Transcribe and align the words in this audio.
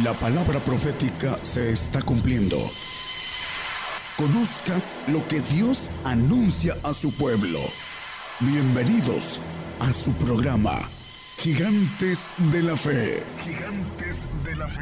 La 0.00 0.14
palabra 0.14 0.58
profética 0.58 1.38
se 1.42 1.70
está 1.70 2.00
cumpliendo. 2.00 2.56
Conozca 4.16 4.72
lo 5.12 5.28
que 5.28 5.42
Dios 5.54 5.90
anuncia 6.02 6.74
a 6.82 6.94
su 6.94 7.14
pueblo. 7.14 7.58
Bienvenidos 8.40 9.38
a 9.80 9.92
su 9.92 10.12
programa, 10.12 10.80
Gigantes 11.36 12.30
de 12.50 12.62
la 12.62 12.74
Fe. 12.74 13.22
Gigantes 13.44 14.26
de 14.46 14.56
la 14.56 14.66
Fe. 14.66 14.80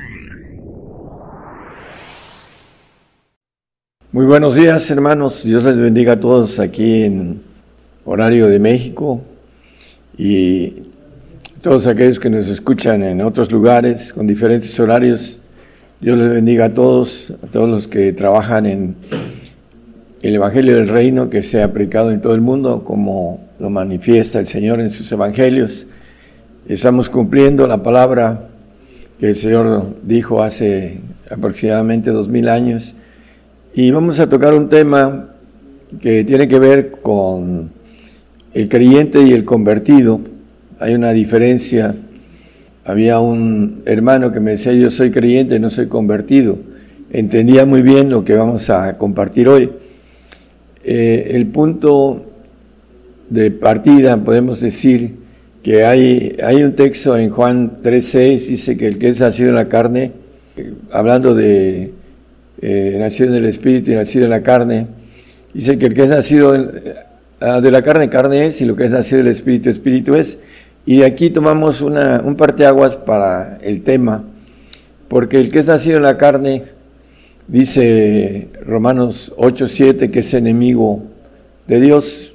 Muy 4.12 4.26
buenos 4.26 4.54
días 4.54 4.88
hermanos, 4.92 5.42
Dios 5.42 5.64
les 5.64 5.76
bendiga 5.76 6.12
a 6.12 6.20
todos 6.20 6.60
aquí 6.60 7.02
en 7.02 7.42
horario 8.04 8.46
de 8.46 8.60
México 8.60 9.22
y 10.16 10.84
todos 11.62 11.86
aquellos 11.86 12.18
que 12.18 12.30
nos 12.30 12.48
escuchan 12.48 13.02
en 13.02 13.20
otros 13.20 13.52
lugares 13.52 14.14
con 14.14 14.26
diferentes 14.26 14.80
horarios. 14.80 15.38
Dios 16.00 16.18
les 16.18 16.30
bendiga 16.30 16.66
a 16.66 16.74
todos, 16.74 17.34
a 17.42 17.46
todos 17.48 17.68
los 17.68 17.86
que 17.86 18.14
trabajan 18.14 18.64
en 18.64 18.94
el 20.22 20.34
Evangelio 20.34 20.76
del 20.76 20.88
Reino 20.88 21.28
que 21.28 21.42
se 21.42 21.60
ha 21.60 21.66
aplicado 21.66 22.12
en 22.12 22.22
todo 22.22 22.34
el 22.34 22.40
mundo, 22.40 22.82
como 22.82 23.46
lo 23.58 23.68
manifiesta 23.68 24.38
el 24.38 24.46
Señor 24.46 24.80
en 24.80 24.88
sus 24.88 25.12
Evangelios. 25.12 25.86
Estamos 26.66 27.10
cumpliendo 27.10 27.66
la 27.66 27.82
palabra 27.82 28.48
que 29.18 29.28
el 29.28 29.36
Señor 29.36 29.84
dijo 30.02 30.42
hace 30.42 31.00
aproximadamente 31.30 32.08
dos 32.08 32.28
mil 32.30 32.48
años. 32.48 32.94
Y 33.74 33.90
vamos 33.90 34.18
a 34.18 34.30
tocar 34.30 34.54
un 34.54 34.70
tema 34.70 35.28
que 36.00 36.24
tiene 36.24 36.48
que 36.48 36.58
ver 36.58 36.90
con 37.02 37.68
el 38.54 38.68
creyente 38.70 39.20
y 39.20 39.32
el 39.32 39.44
convertido 39.44 40.20
hay 40.80 40.94
una 40.94 41.12
diferencia. 41.12 41.94
Había 42.84 43.20
un 43.20 43.82
hermano 43.84 44.32
que 44.32 44.40
me 44.40 44.52
decía, 44.52 44.72
yo 44.72 44.90
soy 44.90 45.10
creyente, 45.10 45.60
no 45.60 45.70
soy 45.70 45.86
convertido. 45.86 46.58
Entendía 47.12 47.66
muy 47.66 47.82
bien 47.82 48.08
lo 48.08 48.24
que 48.24 48.34
vamos 48.34 48.70
a 48.70 48.96
compartir 48.96 49.48
hoy. 49.48 49.70
Eh, 50.82 51.32
el 51.34 51.46
punto 51.46 52.24
de 53.28 53.50
partida, 53.50 54.16
podemos 54.24 54.60
decir, 54.60 55.20
que 55.62 55.84
hay, 55.84 56.36
hay 56.42 56.62
un 56.62 56.74
texto 56.74 57.18
en 57.18 57.28
Juan 57.28 57.82
3.6, 57.82 58.46
dice 58.46 58.76
que 58.78 58.86
el 58.86 58.98
que 58.98 59.08
es 59.08 59.20
nacido 59.20 59.50
en 59.50 59.56
la 59.56 59.68
carne, 59.68 60.12
eh, 60.56 60.72
hablando 60.90 61.34
de 61.34 61.92
eh, 62.62 62.96
nacido 62.98 63.28
en 63.28 63.34
el 63.34 63.44
Espíritu 63.44 63.90
y 63.90 63.94
nacido 63.94 64.24
en 64.24 64.30
la 64.30 64.42
carne, 64.42 64.86
dice 65.52 65.76
que 65.76 65.86
el 65.86 65.94
que 65.94 66.04
es 66.04 66.08
nacido 66.08 66.70
ah, 67.40 67.60
de 67.60 67.70
la 67.70 67.82
carne, 67.82 68.08
carne 68.08 68.46
es, 68.46 68.62
y 68.62 68.64
lo 68.64 68.74
que 68.74 68.84
es 68.84 68.90
nacido 68.90 69.18
del 69.18 69.32
Espíritu, 69.32 69.68
Espíritu 69.68 70.14
es. 70.14 70.38
Y 70.86 70.98
de 70.98 71.04
aquí 71.04 71.30
tomamos 71.30 71.82
una, 71.82 72.22
un 72.24 72.36
parteaguas 72.36 72.96
para 72.96 73.58
el 73.58 73.82
tema, 73.82 74.24
porque 75.08 75.38
el 75.38 75.50
que 75.50 75.58
es 75.58 75.66
nacido 75.66 75.98
en 75.98 76.04
la 76.04 76.16
carne, 76.16 76.62
dice 77.48 78.48
Romanos 78.64 79.32
8:7, 79.36 80.10
que 80.10 80.20
es 80.20 80.34
enemigo 80.34 81.02
de 81.66 81.80
Dios. 81.80 82.34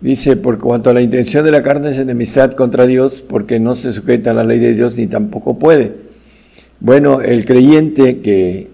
Dice, 0.00 0.36
por 0.36 0.58
cuanto 0.58 0.90
a 0.90 0.92
la 0.92 1.00
intención 1.00 1.44
de 1.44 1.50
la 1.50 1.62
carne 1.62 1.90
es 1.90 1.98
enemistad 1.98 2.52
contra 2.52 2.86
Dios, 2.86 3.24
porque 3.26 3.58
no 3.58 3.74
se 3.74 3.92
sujeta 3.92 4.32
a 4.32 4.34
la 4.34 4.44
ley 4.44 4.58
de 4.58 4.74
Dios 4.74 4.96
ni 4.96 5.06
tampoco 5.06 5.58
puede. 5.58 5.92
Bueno, 6.80 7.22
el 7.22 7.46
creyente 7.46 8.20
que 8.20 8.68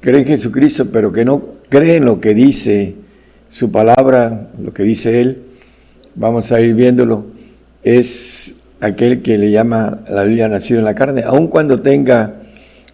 cree 0.00 0.20
en 0.20 0.26
Jesucristo, 0.26 0.86
pero 0.92 1.12
que 1.12 1.24
no 1.24 1.42
cree 1.68 1.96
en 1.96 2.04
lo 2.04 2.20
que 2.20 2.32
dice 2.32 2.94
su 3.48 3.72
palabra, 3.72 4.50
lo 4.62 4.72
que 4.72 4.84
dice 4.84 5.20
Él, 5.20 5.38
vamos 6.14 6.52
a 6.52 6.60
ir 6.60 6.74
viéndolo 6.74 7.35
es 7.86 8.54
aquel 8.80 9.22
que 9.22 9.38
le 9.38 9.52
llama 9.52 10.00
la 10.10 10.24
Biblia 10.24 10.48
nacido 10.48 10.80
en 10.80 10.84
la 10.84 10.96
carne, 10.96 11.22
aun 11.22 11.46
cuando 11.46 11.80
tenga 11.82 12.34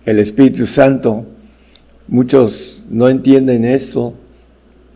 el 0.05 0.19
Espíritu 0.19 0.67
Santo. 0.67 1.25
Muchos 2.09 2.83
no 2.91 3.09
entienden 3.09 3.65
eso 3.65 4.13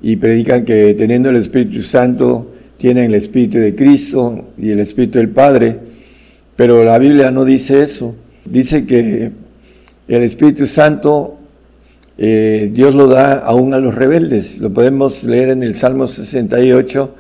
y 0.03 0.17
predican 0.17 0.67
que 0.67 0.93
teniendo 0.93 1.31
el 1.31 1.37
Espíritu 1.37 1.81
Santo 1.81 2.53
tienen 2.77 3.07
el 3.07 3.15
Espíritu 3.15 3.57
de 3.57 3.75
Cristo 3.75 4.45
y 4.59 4.69
el 4.69 4.81
Espíritu 4.81 5.17
del 5.17 5.31
Padre, 5.31 5.79
pero 6.57 6.85
la 6.85 6.99
Biblia 6.99 7.31
no 7.31 7.47
dice 7.47 7.81
eso. 7.81 8.15
Dice 8.45 8.85
que 8.85 9.31
el 10.09 10.23
Espíritu 10.23 10.67
Santo 10.67 11.39
eh, 12.19 12.71
Dios 12.71 12.95
lo 12.95 13.07
da 13.07 13.39
aún 13.39 13.73
a 13.73 13.79
los 13.79 13.95
rebeldes. 13.95 14.59
Lo 14.59 14.71
podemos 14.75 15.25
leer 15.25 15.49
en 15.49 15.63
el 15.63 15.75
Salmo 15.75 16.07
68, 16.07 17.15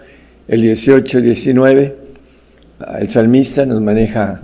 el 0.48 0.60
18 0.60 1.18
y 1.20 1.22
19 1.22 2.05
el 2.98 3.10
salmista 3.10 3.64
nos 3.64 3.80
maneja 3.80 4.42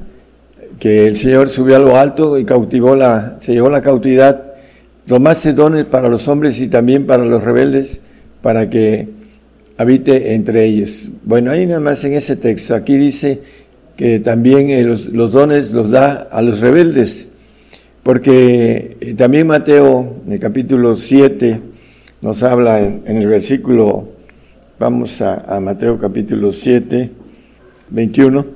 que 0.79 1.07
el 1.07 1.17
Señor 1.17 1.49
subió 1.49 1.77
a 1.77 1.79
lo 1.79 1.97
alto 1.97 2.39
y 2.39 2.45
cautivó 2.45 2.97
la, 2.97 3.37
se 3.41 3.53
llevó 3.53 3.71
la 3.71 3.83
cautividad, 3.83 4.43
tomaste 5.07 5.53
dones 5.53 5.85
para 5.85 6.09
los 6.09 6.27
hombres 6.29 6.61
y 6.61 6.69
también 6.69 7.07
para 7.07 7.25
los 7.25 7.43
rebeldes, 7.43 8.01
para 8.41 8.69
que 8.69 9.09
habite 9.77 10.35
entre 10.35 10.65
ellos. 10.65 11.11
Bueno, 11.25 11.51
ahí 11.51 11.67
nada 11.67 11.81
más 11.81 12.03
en 12.05 12.15
ese 12.15 12.37
texto, 12.37 12.75
aquí 12.75 12.97
dice 12.97 13.41
que 13.97 14.19
también 14.19 14.71
eh, 14.71 14.83
los, 14.83 15.33
dones 15.33 15.71
los 15.71 15.91
da 15.91 16.29
a 16.31 16.43
los 16.43 16.61
rebeldes, 16.61 17.29
porque 18.03 18.97
eh, 19.01 19.15
también 19.15 19.47
Mateo, 19.47 20.17
en 20.27 20.33
el 20.33 20.41
capítulo 20.41 20.97
7, 20.97 21.61
nos 22.23 22.43
habla 22.43 22.81
en, 22.81 23.05
el 23.07 23.27
versículo, 23.27 24.09
vamos 24.79 25.21
a, 25.21 25.57
a 25.57 25.61
Mateo 25.61 25.99
capítulo 25.99 26.51
7, 26.53 27.22
21, 27.93 28.47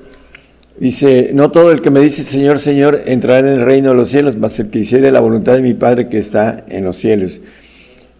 dice, 0.79 1.31
no 1.35 1.51
todo 1.51 1.71
el 1.73 1.83
que 1.83 1.91
me 1.91 2.01
dice 2.01 2.25
Señor, 2.25 2.59
Señor, 2.59 3.03
entrará 3.07 3.47
en 3.47 3.55
el 3.55 3.65
reino 3.65 3.91
de 3.91 3.97
los 3.97 4.09
cielos, 4.09 4.37
mas 4.37 4.59
el 4.59 4.69
que 4.69 4.81
hiciere 4.81 5.13
la 5.13 5.21
voluntad 5.21 5.55
de 5.55 5.63
mi 5.63 5.75
Padre 5.75 6.09
que 6.09 6.19
está 6.19 6.65
en 6.69 6.85
los 6.85 6.97
cielos. 6.97 7.41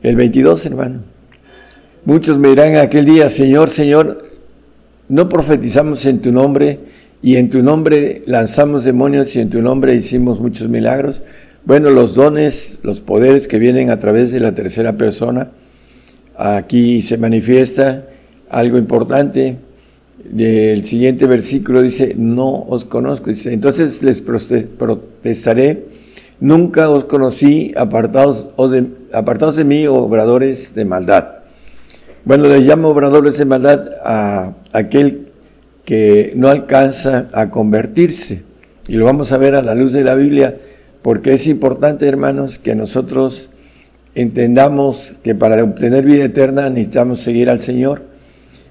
El 0.03 0.16
22, 0.16 0.66
hermano. 0.66 1.00
Muchos 2.05 2.38
me 2.38 2.50
dirán 2.50 2.72
en 2.72 2.78
aquel 2.78 3.05
día, 3.05 3.31
Señor, 3.31 3.71
Señor, 3.71 4.31
no 5.09 5.28
profetizamos 5.28 6.05
en 6.06 6.21
tu 6.21 6.32
nombre 6.32 6.78
y 7.22 7.37
en 7.37 7.49
tu 7.49 7.62
nombre 7.62 8.22
lanzamos 8.26 8.84
demonios 8.84 9.34
y 9.34 9.41
en 9.41 9.50
tu 9.50 9.62
nombre 9.62 9.94
hicimos 9.94 10.38
muchos 10.38 10.69
milagros. 10.69 11.22
Bueno, 11.65 11.91
los 11.91 12.15
dones, 12.15 12.78
los 12.82 13.00
poderes 13.00 13.49
que 13.49 13.59
vienen 13.59 13.91
a 13.91 13.99
través 13.99 14.31
de 14.31 14.38
la 14.38 14.55
tercera 14.55 14.93
persona, 14.93 15.50
aquí 16.37 17.03
se 17.03 17.19
manifiesta 17.19 18.06
algo 18.49 18.78
importante 18.78 19.56
el 20.38 20.84
siguiente 20.84 21.27
versículo 21.27 21.82
dice, 21.82 22.15
no 22.16 22.65
os 22.69 22.84
conozco. 22.84 23.31
Dice, 23.31 23.53
entonces 23.53 24.03
les 24.03 24.22
protestaré, 24.22 25.84
nunca 26.41 26.91
os 26.91 27.04
conocí, 27.04 27.72
apartados, 27.77 28.49
de, 28.71 28.87
apartados 29.12 29.56
de 29.56 29.65
mí, 29.65 29.87
obradores 29.87 30.75
de 30.75 30.84
maldad. 30.84 31.28
Bueno, 32.25 32.49
le 32.49 32.60
llamo 32.60 32.88
obradores 32.88 33.38
de 33.38 33.44
maldad 33.44 33.88
a 34.05 34.55
aquel 34.72 35.28
que 35.84 36.32
no 36.34 36.49
alcanza 36.49 37.28
a 37.32 37.50
convertirse. 37.50 38.43
Y 38.88 38.94
lo 38.94 39.05
vamos 39.05 39.32
a 39.32 39.38
ver 39.38 39.55
a 39.55 39.62
la 39.62 39.75
luz 39.75 39.93
de 39.93 40.05
la 40.05 40.15
Biblia, 40.15 40.56
porque 41.03 41.34
es 41.34 41.47
importante, 41.47 42.06
hermanos, 42.06 42.59
que 42.59 42.75
nosotros 42.75 43.50
entendamos 44.15 45.12
que 45.22 45.34
para 45.34 45.62
obtener 45.62 46.05
vida 46.05 46.25
eterna 46.25 46.71
necesitamos 46.71 47.21
seguir 47.21 47.49
al 47.50 47.60
Señor 47.60 48.03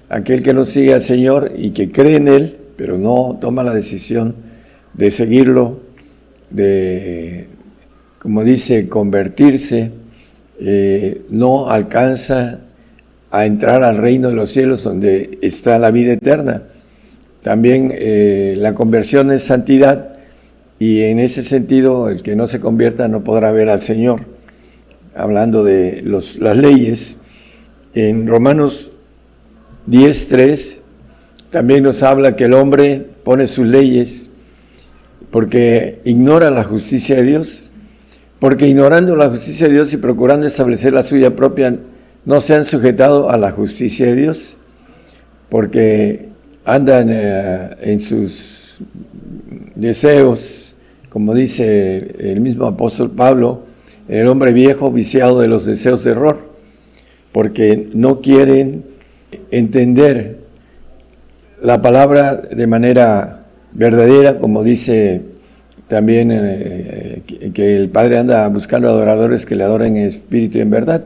aquel 0.08 0.42
que 0.42 0.54
no 0.54 0.64
sigue 0.64 0.94
al 0.94 1.02
Señor 1.02 1.52
y 1.56 1.70
que 1.70 1.90
cree 1.90 2.16
en 2.16 2.28
Él, 2.28 2.56
pero 2.76 2.98
no 2.98 3.38
toma 3.40 3.62
la 3.62 3.74
decisión 3.74 4.34
de 4.94 5.10
seguirlo, 5.10 5.80
de, 6.50 7.48
como 8.18 8.44
dice, 8.44 8.88
convertirse, 8.88 9.90
eh, 10.60 11.22
no 11.28 11.68
alcanza 11.68 12.60
a 13.30 13.44
entrar 13.44 13.82
al 13.82 13.98
reino 13.98 14.28
de 14.28 14.34
los 14.34 14.50
cielos 14.50 14.84
donde 14.84 15.38
está 15.42 15.78
la 15.78 15.90
vida 15.90 16.12
eterna. 16.12 16.62
También 17.42 17.92
eh, 17.94 18.54
la 18.56 18.74
conversión 18.74 19.30
es 19.30 19.42
santidad 19.42 20.16
y 20.78 21.02
en 21.02 21.18
ese 21.18 21.42
sentido 21.42 22.08
el 22.08 22.22
que 22.22 22.36
no 22.36 22.46
se 22.46 22.60
convierta 22.60 23.08
no 23.08 23.24
podrá 23.24 23.52
ver 23.52 23.68
al 23.68 23.80
Señor. 23.80 24.22
Hablando 25.14 25.64
de 25.64 26.02
los, 26.02 26.36
las 26.36 26.56
leyes, 26.56 27.16
en 27.94 28.26
Romanos 28.26 28.90
10.3 29.88 30.78
también 31.50 31.84
nos 31.84 32.02
habla 32.02 32.36
que 32.36 32.44
el 32.44 32.54
hombre 32.54 33.06
pone 33.24 33.46
sus 33.46 33.66
leyes 33.66 34.28
porque 35.30 36.00
ignora 36.04 36.50
la 36.50 36.64
justicia 36.64 37.16
de 37.16 37.22
Dios, 37.22 37.70
porque 38.38 38.68
ignorando 38.68 39.16
la 39.16 39.28
justicia 39.28 39.66
de 39.66 39.74
Dios 39.74 39.92
y 39.92 39.96
procurando 39.96 40.46
establecer 40.46 40.92
la 40.92 41.02
suya 41.02 41.36
propia, 41.36 41.76
no 42.24 42.40
se 42.40 42.54
han 42.54 42.64
sujetado 42.64 43.30
a 43.30 43.36
la 43.36 43.50
justicia 43.50 44.06
de 44.06 44.16
Dios, 44.16 44.56
porque 45.48 46.28
andan 46.64 47.08
eh, 47.10 47.70
en 47.82 48.00
sus 48.00 48.78
deseos, 49.74 50.74
como 51.08 51.34
dice 51.34 52.14
el 52.18 52.40
mismo 52.40 52.66
apóstol 52.66 53.10
Pablo, 53.10 53.62
el 54.08 54.26
hombre 54.28 54.52
viejo 54.52 54.90
viciado 54.90 55.40
de 55.40 55.48
los 55.48 55.64
deseos 55.64 56.02
de 56.04 56.12
error, 56.12 56.50
porque 57.32 57.88
no 57.92 58.20
quieren 58.20 58.84
entender 59.50 60.38
la 61.62 61.80
palabra 61.82 62.36
de 62.36 62.66
manera 62.66 63.44
verdadera, 63.72 64.38
como 64.38 64.62
dice 64.62 65.22
también 65.88 66.30
eh, 66.32 67.22
que 67.54 67.76
el 67.76 67.88
Padre 67.88 68.18
anda 68.18 68.48
buscando 68.48 68.88
adoradores 68.88 69.46
que 69.46 69.54
le 69.54 69.64
adoren 69.64 69.96
en 69.96 70.06
espíritu 70.06 70.58
y 70.58 70.62
en 70.62 70.70
verdad. 70.70 71.04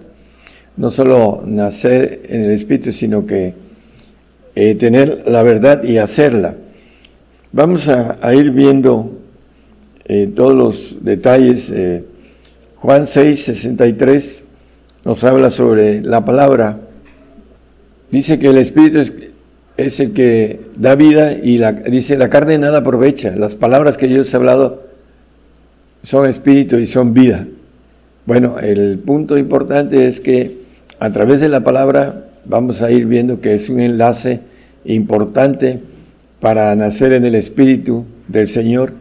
No 0.77 0.91
solo 0.91 1.43
nacer 1.45 2.23
en 2.29 2.45
el 2.45 2.51
espíritu, 2.53 2.93
sino 2.93 3.27
que 3.27 3.55
eh, 4.55 4.75
tener 4.77 5.25
la 5.27 5.43
verdad 5.43 5.83
y 5.83 5.99
hacerla. 5.99 6.55
Vamos 7.53 7.89
a, 7.89 8.17
ir 8.33 8.53
viendo 8.53 9.19
eh, 10.07 10.31
todos 10.35 10.55
los 10.55 11.05
detalles. 11.05 11.73
Juan 12.77 13.07
6, 13.07 13.43
63 13.43 14.45
nos 15.05 15.25
habla 15.25 15.51
sobre 15.51 16.01
la 16.01 16.25
palabra. 16.25 16.79
Dice 18.11 18.39
que 18.39 18.49
el 18.49 18.59
espíritu 18.59 18.99
es, 19.77 20.01
el 20.01 20.13
que 20.13 20.61
da 20.77 20.95
vida 20.97 21.33
y 21.33 21.59
la, 21.59 21.73
dice, 21.73 22.19
la 22.19 22.29
carne 22.29 22.59
nada 22.59 22.79
aprovecha. 22.79 23.35
Las 23.37 23.55
palabras 23.55 23.97
que 23.97 24.09
yo 24.09 24.23
os 24.23 24.33
he 24.33 24.37
hablado 24.37 24.83
son 26.03 26.29
espíritu 26.29 26.77
y 26.77 26.87
son 26.87 27.15
vida. 27.15 27.47
Bueno, 28.27 28.59
el 28.59 28.99
punto 28.99 29.39
importante 29.39 30.07
es 30.07 30.21
que 30.21 30.59
a 30.99 31.11
través 31.11 31.41
de 31.41 31.49
la 31.49 31.61
palabra 31.63 32.27
vamos 32.45 32.83
a 32.83 32.91
ir 32.91 33.07
viendo 33.07 33.41
que 33.41 33.55
es 33.55 33.69
un 33.69 33.81
enlace 33.81 34.41
importante 34.85 35.81
para 36.41 36.75
nacer 36.75 37.13
en 37.13 37.25
el 37.25 37.35
espíritu 37.35 38.05
del 38.29 38.49
Señor, 38.49 38.93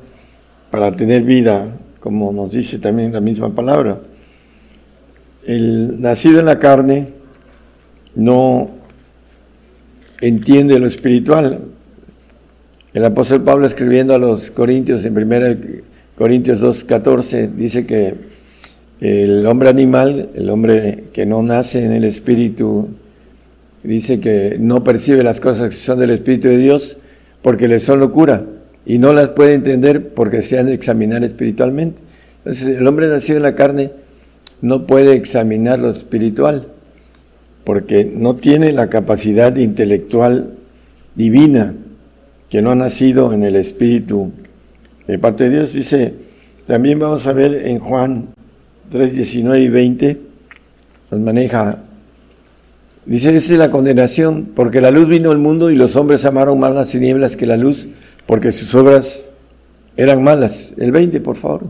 para 0.71 0.91
tener 0.95 1.23
vida, 1.23 1.67
como 1.99 2.31
nos 2.31 2.51
dice 2.51 2.79
también 2.79 3.13
la 3.13 3.21
misma 3.21 3.55
palabra. 3.55 3.99
El 5.45 5.99
nacido 5.99 6.39
en 6.39 6.45
la 6.45 6.59
carne 6.59 7.07
no 8.15 8.78
entiende 10.21 10.79
lo 10.79 10.87
espiritual. 10.87 11.59
El 12.93 13.05
apóstol 13.05 13.43
Pablo 13.43 13.67
escribiendo 13.67 14.13
a 14.13 14.17
los 14.17 14.51
Corintios 14.51 15.05
en 15.05 15.17
1 15.17 15.57
Corintios 16.17 16.61
2.14 16.61 17.49
dice 17.51 17.85
que 17.85 18.15
el 18.99 19.45
hombre 19.45 19.69
animal, 19.69 20.29
el 20.35 20.49
hombre 20.49 21.05
que 21.13 21.25
no 21.25 21.41
nace 21.41 21.85
en 21.85 21.93
el 21.93 22.03
espíritu, 22.03 22.89
dice 23.83 24.19
que 24.19 24.57
no 24.59 24.83
percibe 24.83 25.23
las 25.23 25.39
cosas 25.39 25.69
que 25.69 25.75
son 25.75 25.99
del 25.99 26.09
espíritu 26.09 26.49
de 26.49 26.57
Dios 26.57 26.97
porque 27.41 27.69
le 27.69 27.79
son 27.79 28.01
locura 28.01 28.43
y 28.85 28.97
no 28.97 29.13
las 29.13 29.29
puede 29.29 29.53
entender 29.53 30.09
porque 30.09 30.41
se 30.41 30.59
han 30.59 30.65
de 30.65 30.73
examinar 30.73 31.23
espiritualmente. 31.23 32.01
Entonces 32.39 32.77
el 32.77 32.87
hombre 32.87 33.07
nacido 33.07 33.37
en 33.37 33.43
la 33.43 33.55
carne 33.55 33.91
no 34.61 34.85
puede 34.87 35.13
examinar 35.13 35.79
lo 35.79 35.91
espiritual 35.91 36.67
porque 37.63 38.09
no 38.11 38.35
tiene 38.35 38.71
la 38.71 38.89
capacidad 38.89 39.55
intelectual 39.55 40.53
divina 41.15 41.73
que 42.49 42.61
no 42.61 42.71
ha 42.71 42.75
nacido 42.75 43.33
en 43.33 43.43
el 43.43 43.55
Espíritu 43.55 44.31
de 45.07 45.19
parte 45.19 45.45
de 45.45 45.57
Dios. 45.57 45.73
Dice, 45.73 46.13
también 46.67 46.99
vamos 46.99 47.27
a 47.27 47.33
ver 47.33 47.67
en 47.67 47.79
Juan 47.79 48.29
3, 48.91 49.13
19 49.13 49.61
y 49.61 49.67
20, 49.67 50.17
nos 51.11 51.19
maneja, 51.19 51.79
dice, 53.05 53.35
esa 53.35 53.53
es 53.53 53.59
la 53.59 53.71
condenación, 53.71 54.49
porque 54.55 54.81
la 54.81 54.91
luz 54.91 55.07
vino 55.07 55.31
al 55.31 55.37
mundo 55.37 55.69
y 55.69 55.75
los 55.75 55.95
hombres 55.95 56.25
amaron 56.25 56.59
más 56.59 56.73
las 56.73 56.89
tinieblas 56.89 57.35
que 57.35 57.45
la 57.45 57.57
luz, 57.57 57.87
porque 58.25 58.51
sus 58.51 58.73
obras 58.75 59.27
eran 59.97 60.23
malas. 60.23 60.75
El 60.77 60.91
20, 60.91 61.19
por 61.21 61.35
favor. 61.35 61.63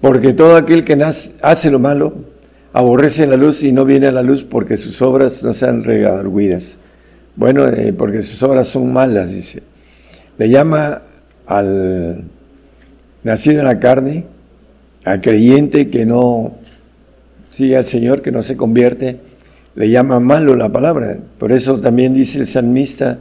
Porque 0.00 0.32
todo 0.32 0.56
aquel 0.56 0.84
que 0.84 0.94
hace 1.42 1.70
lo 1.70 1.78
malo, 1.78 2.14
aborrece 2.72 3.26
la 3.26 3.36
luz 3.36 3.62
y 3.62 3.72
no 3.72 3.84
viene 3.84 4.06
a 4.06 4.12
la 4.12 4.22
luz 4.22 4.44
porque 4.44 4.76
sus 4.76 5.00
obras 5.02 5.42
no 5.42 5.54
sean 5.54 5.84
redarguidas. 5.84 6.78
Bueno, 7.36 7.68
eh, 7.68 7.92
porque 7.92 8.22
sus 8.22 8.42
obras 8.42 8.68
son 8.68 8.92
malas, 8.92 9.32
dice. 9.32 9.62
Le 10.38 10.48
llama 10.48 11.02
al 11.46 12.24
nacido 13.22 13.60
en 13.60 13.66
la 13.66 13.78
carne, 13.78 14.26
al 15.04 15.20
creyente 15.20 15.90
que 15.90 16.04
no 16.06 16.54
sigue 17.50 17.76
al 17.76 17.86
Señor, 17.86 18.22
que 18.22 18.32
no 18.32 18.42
se 18.42 18.56
convierte, 18.56 19.18
le 19.74 19.90
llama 19.90 20.20
malo 20.20 20.56
la 20.56 20.70
palabra. 20.70 21.18
Por 21.38 21.52
eso 21.52 21.80
también 21.80 22.14
dice 22.14 22.38
el 22.38 22.46
salmista, 22.46 23.18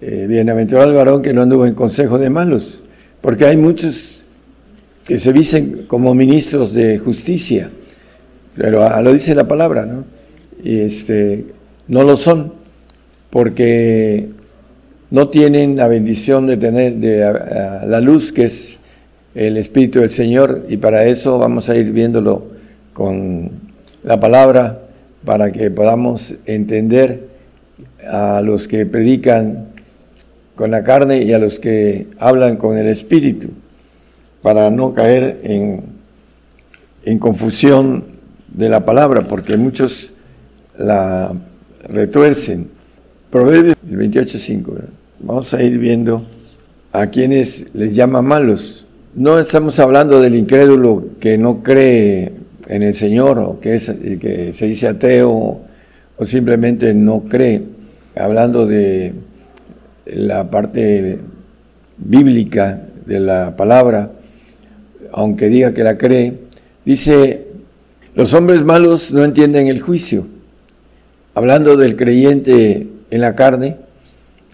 eh, 0.00 0.26
bienaventurado 0.28 0.90
el 0.90 0.96
varón 0.96 1.22
que 1.22 1.32
no 1.32 1.42
anduvo 1.42 1.66
en 1.66 1.74
consejo 1.74 2.18
de 2.18 2.30
malos, 2.30 2.82
porque 3.20 3.46
hay 3.46 3.56
muchos 3.56 4.24
que 5.06 5.18
se 5.18 5.32
dicen 5.32 5.84
como 5.86 6.14
ministros 6.14 6.74
de 6.74 6.98
justicia, 6.98 7.70
pero 8.56 8.84
ah, 8.84 9.00
lo 9.02 9.12
dice 9.12 9.34
la 9.34 9.48
palabra, 9.48 9.86
¿no? 9.86 10.04
Y 10.62 10.80
este, 10.80 11.46
no 11.88 12.02
lo 12.02 12.16
son, 12.16 12.52
porque 13.30 14.28
no 15.10 15.28
tienen 15.28 15.76
la 15.76 15.88
bendición 15.88 16.46
de 16.46 16.56
tener 16.56 16.94
la 17.86 18.00
luz 18.00 18.32
que 18.32 18.44
es 18.44 18.80
el 19.34 19.56
Espíritu 19.56 20.00
del 20.00 20.10
Señor, 20.10 20.66
y 20.68 20.76
para 20.76 21.04
eso 21.04 21.38
vamos 21.38 21.68
a 21.68 21.76
ir 21.76 21.92
viéndolo 21.92 22.44
con 22.92 23.50
la 24.04 24.20
palabra, 24.20 24.80
para 25.24 25.52
que 25.52 25.70
podamos 25.70 26.34
entender 26.46 27.28
a 28.10 28.42
los 28.42 28.68
que 28.68 28.84
predican 28.86 29.68
con 30.56 30.70
la 30.70 30.84
carne 30.84 31.22
y 31.22 31.32
a 31.32 31.38
los 31.38 31.58
que 31.58 32.08
hablan 32.18 32.56
con 32.56 32.76
el 32.76 32.88
Espíritu, 32.88 33.48
para 34.42 34.70
no 34.70 34.92
caer 34.92 35.40
en, 35.44 35.84
en 37.04 37.18
confusión 37.18 38.11
de 38.54 38.68
la 38.68 38.84
palabra, 38.84 39.26
porque 39.28 39.56
muchos 39.56 40.10
la 40.78 41.32
retuercen. 41.88 42.68
Proverbios 43.30 43.76
28.5. 43.88 44.80
Vamos 45.20 45.54
a 45.54 45.62
ir 45.62 45.78
viendo 45.78 46.22
a 46.92 47.06
quienes 47.06 47.74
les 47.74 47.94
llama 47.94 48.22
malos. 48.22 48.84
No 49.14 49.38
estamos 49.38 49.78
hablando 49.78 50.20
del 50.20 50.34
incrédulo 50.34 51.04
que 51.20 51.38
no 51.38 51.62
cree 51.62 52.32
en 52.68 52.82
el 52.82 52.94
Señor 52.94 53.38
o 53.38 53.60
que, 53.60 53.76
es, 53.76 53.90
que 54.20 54.52
se 54.52 54.66
dice 54.66 54.88
ateo 54.88 55.60
o 56.16 56.24
simplemente 56.24 56.94
no 56.94 57.24
cree. 57.24 57.62
Hablando 58.16 58.66
de 58.66 59.14
la 60.06 60.50
parte 60.50 61.18
bíblica 61.96 62.82
de 63.06 63.20
la 63.20 63.56
palabra, 63.56 64.10
aunque 65.12 65.48
diga 65.48 65.72
que 65.72 65.84
la 65.84 65.96
cree, 65.96 66.34
dice 66.84 67.51
los 68.14 68.34
hombres 68.34 68.62
malos 68.62 69.12
no 69.12 69.24
entienden 69.24 69.68
el 69.68 69.80
juicio. 69.80 70.26
Hablando 71.34 71.76
del 71.76 71.96
creyente 71.96 72.86
en 73.10 73.20
la 73.20 73.34
carne, 73.34 73.76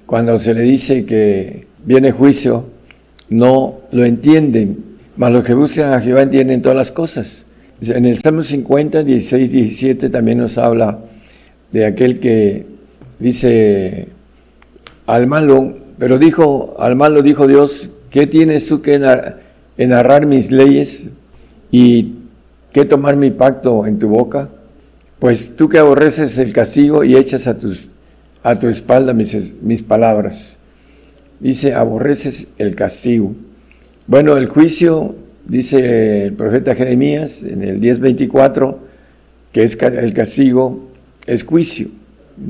cuando 0.06 0.38
se 0.38 0.54
le 0.54 0.62
dice 0.62 1.04
que 1.04 1.66
viene 1.84 2.12
juicio, 2.12 2.66
no 3.30 3.80
lo 3.90 4.04
entienden, 4.04 4.76
mas 5.16 5.32
los 5.32 5.44
que 5.44 5.54
buscan 5.54 5.92
a 5.92 6.00
Jehová 6.00 6.22
entienden 6.22 6.62
todas 6.62 6.78
las 6.78 6.92
cosas. 6.92 7.46
En 7.80 8.06
el 8.06 8.18
Salmo 8.18 8.42
50, 8.42 9.02
16, 9.02 9.50
17 9.50 10.08
también 10.08 10.38
nos 10.38 10.56
habla 10.56 11.00
de 11.72 11.84
aquel 11.84 12.20
que 12.20 12.64
dice 13.18 14.08
al 15.06 15.26
malo, 15.26 15.76
pero 15.98 16.18
dijo, 16.18 16.76
al 16.78 16.94
malo 16.94 17.22
dijo 17.22 17.48
Dios, 17.48 17.90
¿qué 18.10 18.26
tienes 18.26 18.66
tú 18.66 18.82
que 18.82 18.98
narrar 19.78 20.26
mis 20.26 20.52
leyes 20.52 21.08
y 21.72 22.14
¿Qué 22.78 22.84
tomar 22.84 23.16
mi 23.16 23.32
pacto 23.32 23.86
en 23.86 23.98
tu 23.98 24.08
boca? 24.08 24.48
Pues 25.18 25.56
tú 25.56 25.68
que 25.68 25.78
aborreces 25.78 26.38
el 26.38 26.52
castigo 26.52 27.02
y 27.02 27.16
echas 27.16 27.48
a, 27.48 27.58
tus, 27.58 27.88
a 28.44 28.56
tu 28.56 28.68
espalda 28.68 29.12
mis, 29.12 29.60
mis 29.62 29.82
palabras. 29.82 30.58
Dice, 31.40 31.74
aborreces 31.74 32.46
el 32.56 32.76
castigo. 32.76 33.34
Bueno, 34.06 34.36
el 34.36 34.46
juicio, 34.46 35.16
dice 35.44 36.26
el 36.26 36.34
profeta 36.34 36.76
Jeremías 36.76 37.42
en 37.42 37.64
el 37.64 37.80
10.24, 37.80 38.76
que 39.50 39.64
es 39.64 39.76
el 39.82 40.12
castigo, 40.12 40.88
es 41.26 41.42
juicio. 41.42 41.88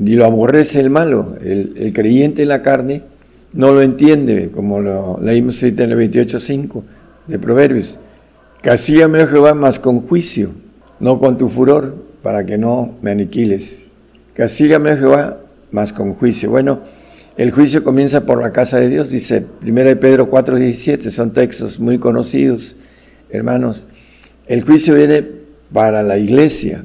Y 0.05 0.13
lo 0.13 0.25
aborrece 0.25 0.79
el 0.79 0.91
malo. 0.91 1.37
El, 1.43 1.91
creyente 1.91 2.43
en 2.43 2.49
la 2.49 2.61
carne 2.61 3.01
no 3.53 3.73
lo 3.73 3.81
entiende, 3.81 4.51
como 4.51 4.79
lo 4.79 5.19
leímos 5.19 5.63
en 5.63 5.79
el 5.79 5.97
28.5 5.97 6.83
de 7.25 7.39
Proverbios. 7.39 7.97
Castígame, 8.61 9.23
oh 9.23 9.27
Jehová, 9.27 9.53
más 9.53 9.79
con 9.79 10.01
juicio, 10.01 10.49
no 10.99 11.17
con 11.17 11.37
tu 11.37 11.47
furor, 11.47 11.95
para 12.21 12.45
que 12.45 12.57
no 12.57 12.95
me 13.01 13.11
aniquiles. 13.11 13.87
Castígame, 14.33 14.91
oh 14.91 14.97
Jehová, 14.97 15.37
más 15.71 15.93
con 15.93 16.13
juicio. 16.13 16.49
Bueno, 16.49 16.81
el 17.37 17.51
juicio 17.51 17.85
comienza 17.85 18.25
por 18.25 18.41
la 18.41 18.51
casa 18.51 18.77
de 18.77 18.89
Dios, 18.89 19.11
dice 19.11 19.45
1 19.65 19.99
Pedro 20.01 20.29
4:17, 20.29 21.09
son 21.09 21.31
textos 21.31 21.79
muy 21.79 21.99
conocidos, 21.99 22.75
hermanos. 23.29 23.85
El 24.45 24.63
juicio 24.63 24.93
viene 24.93 25.25
para 25.71 26.03
la 26.03 26.17
iglesia. 26.17 26.83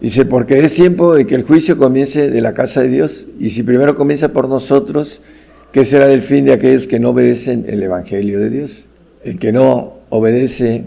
Dice, 0.00 0.24
porque 0.24 0.60
es 0.60 0.74
tiempo 0.74 1.14
de 1.14 1.26
que 1.26 1.34
el 1.34 1.42
juicio 1.42 1.76
comience 1.76 2.30
de 2.30 2.40
la 2.40 2.54
casa 2.54 2.82
de 2.82 2.88
Dios. 2.88 3.28
Y 3.38 3.50
si 3.50 3.62
primero 3.62 3.96
comienza 3.96 4.32
por 4.32 4.48
nosotros, 4.48 5.20
¿qué 5.72 5.84
será 5.84 6.10
el 6.10 6.22
fin 6.22 6.44
de 6.44 6.52
aquellos 6.52 6.86
que 6.86 7.00
no 7.00 7.10
obedecen 7.10 7.64
el 7.68 7.82
Evangelio 7.82 8.40
de 8.40 8.50
Dios? 8.50 8.86
El 9.24 9.38
que 9.38 9.52
no 9.52 9.97
obedece, 10.10 10.84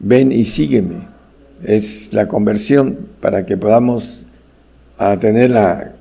ven 0.00 0.32
y 0.32 0.44
sígueme. 0.44 1.08
Es 1.64 2.12
la 2.12 2.28
conversión 2.28 2.98
para 3.20 3.46
que 3.46 3.56
podamos 3.56 4.24
a 4.98 5.18
tener 5.18 5.50
la, 5.50 5.92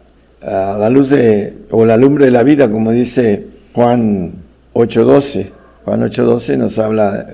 la 0.42 0.90
luz 0.90 1.10
de, 1.10 1.58
o 1.72 1.86
la 1.86 1.98
lumbre 1.98 2.26
de 2.26 2.32
la 2.32 2.44
vida, 2.44 2.70
como 2.70 2.92
dice 2.92 3.48
Juan 3.74 4.34
8:12. 4.74 5.48
Juan 5.86 6.02
8:12 6.02 6.58
nos 6.58 6.78
habla 6.80 7.28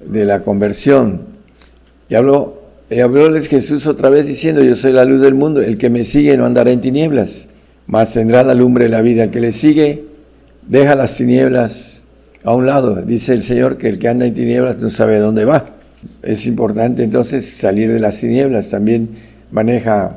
de 0.00 0.24
la 0.24 0.42
conversión. 0.42 1.22
Y 2.08 2.14
habló, 2.14 2.62
y 2.88 3.00
hablóles 3.00 3.48
Jesús 3.48 3.86
otra 3.86 4.10
vez 4.10 4.26
diciendo, 4.26 4.62
yo 4.62 4.76
soy 4.76 4.92
la 4.92 5.04
luz 5.04 5.20
del 5.20 5.34
mundo, 5.34 5.60
el 5.60 5.76
que 5.76 5.90
me 5.90 6.04
sigue 6.04 6.36
no 6.36 6.46
andará 6.46 6.70
en 6.70 6.80
tinieblas, 6.80 7.48
mas 7.86 8.12
tendrá 8.12 8.44
la 8.44 8.54
lumbre 8.54 8.84
de 8.84 8.90
la 8.90 9.02
vida. 9.02 9.24
El 9.24 9.30
que 9.30 9.40
le 9.40 9.52
sigue 9.52 10.04
deja 10.68 10.94
las 10.94 11.16
tinieblas 11.16 11.95
a 12.46 12.54
un 12.54 12.64
lado. 12.64 12.94
Dice 13.02 13.32
el 13.32 13.42
Señor 13.42 13.76
que 13.76 13.88
el 13.88 13.98
que 13.98 14.08
anda 14.08 14.24
en 14.24 14.32
tinieblas 14.32 14.78
no 14.78 14.88
sabe 14.88 15.18
dónde 15.18 15.44
va. 15.44 15.66
Es 16.22 16.46
importante 16.46 17.02
entonces 17.02 17.44
salir 17.44 17.92
de 17.92 17.98
las 17.98 18.20
tinieblas. 18.20 18.70
También 18.70 19.10
maneja 19.50 20.16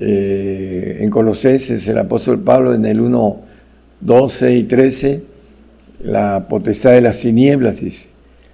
eh, 0.00 0.98
en 1.00 1.10
Colosenses 1.10 1.86
el 1.88 1.98
apóstol 1.98 2.40
Pablo 2.40 2.72
en 2.72 2.86
el 2.86 3.00
1, 3.00 3.40
12 4.00 4.54
y 4.54 4.64
13 4.64 5.22
la 6.02 6.48
potestad 6.48 6.92
de 6.92 7.02
las 7.02 7.20
tinieblas, 7.20 7.80
dice. 7.80 8.08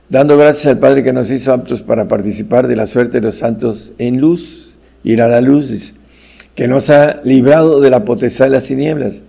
Dando 0.08 0.36
gracias 0.36 0.66
al 0.66 0.78
Padre 0.78 1.04
que 1.04 1.12
nos 1.12 1.30
hizo 1.30 1.52
aptos 1.52 1.82
para 1.82 2.08
participar 2.08 2.66
de 2.66 2.74
la 2.74 2.88
suerte 2.88 3.20
de 3.20 3.26
los 3.26 3.36
santos 3.36 3.92
en 3.98 4.20
luz, 4.20 4.74
ir 5.04 5.22
a 5.22 5.28
la 5.28 5.40
luz, 5.40 5.70
dice, 5.70 5.94
que 6.56 6.66
nos 6.66 6.90
ha 6.90 7.20
librado 7.22 7.80
de 7.80 7.90
la 7.90 8.04
potestad 8.04 8.46
de 8.46 8.50
las 8.50 8.64
tinieblas. 8.64 9.22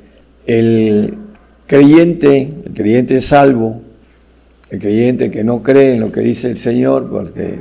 El 0.48 1.29
creyente, 1.70 2.52
el 2.66 2.74
creyente 2.74 3.22
salvo, 3.22 3.80
el 4.72 4.80
creyente 4.80 5.30
que 5.30 5.44
no 5.44 5.62
cree 5.62 5.94
en 5.94 6.00
lo 6.00 6.12
que 6.12 6.22
dice 6.22 6.50
el 6.50 6.58
Señor, 6.58 7.08
porque 7.12 7.60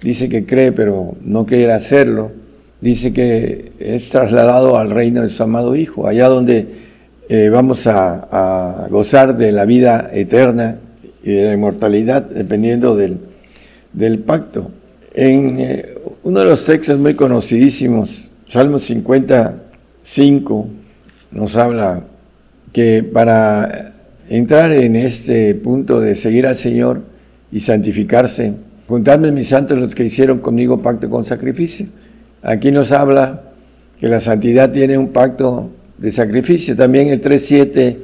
dice 0.00 0.30
que 0.30 0.46
cree 0.46 0.72
pero 0.72 1.14
no 1.20 1.44
quiere 1.44 1.74
hacerlo, 1.74 2.32
dice 2.80 3.12
que 3.12 3.72
es 3.80 4.08
trasladado 4.08 4.78
al 4.78 4.90
reino 4.90 5.20
de 5.20 5.28
su 5.28 5.42
amado 5.42 5.76
Hijo, 5.76 6.08
allá 6.08 6.28
donde 6.28 6.68
eh, 7.28 7.50
vamos 7.50 7.86
a, 7.86 8.86
gozar 8.88 9.36
de 9.36 9.52
la 9.52 9.66
vida 9.66 10.08
eterna 10.14 10.78
y 11.22 11.32
de 11.32 11.44
la 11.44 11.52
inmortalidad, 11.52 12.22
dependiendo 12.22 12.96
del, 12.96 13.18
pacto. 14.20 14.70
En 15.12 15.60
eh, 15.60 15.94
uno 16.22 16.40
de 16.40 16.46
los 16.46 16.64
textos 16.64 16.98
muy 16.98 17.12
conocidísimos, 17.12 18.26
Salmo 18.46 18.78
55, 18.78 20.66
nos 21.32 21.56
habla 21.56 22.04
que 22.72 23.02
para 23.02 23.92
entrar 24.28 24.72
en 24.72 24.96
este 24.96 25.54
punto 25.54 26.00
de 26.00 26.14
seguir 26.14 26.46
al 26.46 26.56
Señor 26.56 27.02
y 27.50 27.60
santificarse, 27.60 28.52
juntadme 28.86 29.32
mis 29.32 29.48
santos 29.48 29.78
los 29.78 29.94
que 29.94 30.04
hicieron 30.04 30.38
conmigo 30.38 30.82
pacto 30.82 31.08
con 31.08 31.24
sacrificio. 31.24 31.86
Aquí 32.42 32.70
nos 32.70 32.92
habla 32.92 33.42
que 34.00 34.08
la 34.08 34.20
santidad 34.20 34.70
tiene 34.70 34.96
un 34.96 35.08
pacto 35.08 35.70
de 35.98 36.12
sacrificio. 36.12 36.76
También 36.76 37.08
el 37.08 37.20
3.7 37.20 37.96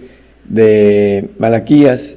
de 0.49 1.31
Malaquías 1.39 2.17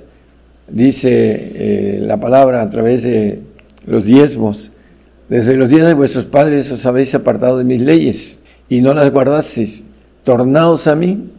dice 0.68 1.10
eh, 1.12 2.00
la 2.02 2.20
palabra 2.20 2.62
a 2.62 2.70
través 2.70 3.04
de 3.04 3.42
los 3.86 4.06
diezmos. 4.06 4.72
Desde 5.30 5.56
los 5.58 5.70
días 5.70 5.88
de 5.88 5.94
vuestros 5.94 6.26
padres 6.26 6.72
os 6.72 6.86
habéis 6.86 7.14
apartado 7.14 7.58
de 7.58 7.64
mis 7.64 7.82
leyes 7.82 8.38
y 8.70 8.82
no 8.82 8.94
las 8.94 9.12
guardasteis. 9.12 9.86
Tornaos 10.24 10.88
a 10.88 10.96
mí, 10.96 11.30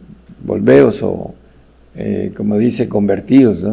volveos 0.43 1.01
o, 1.03 1.33
eh, 1.95 2.31
como 2.35 2.57
dice, 2.57 2.87
convertidos, 2.87 3.63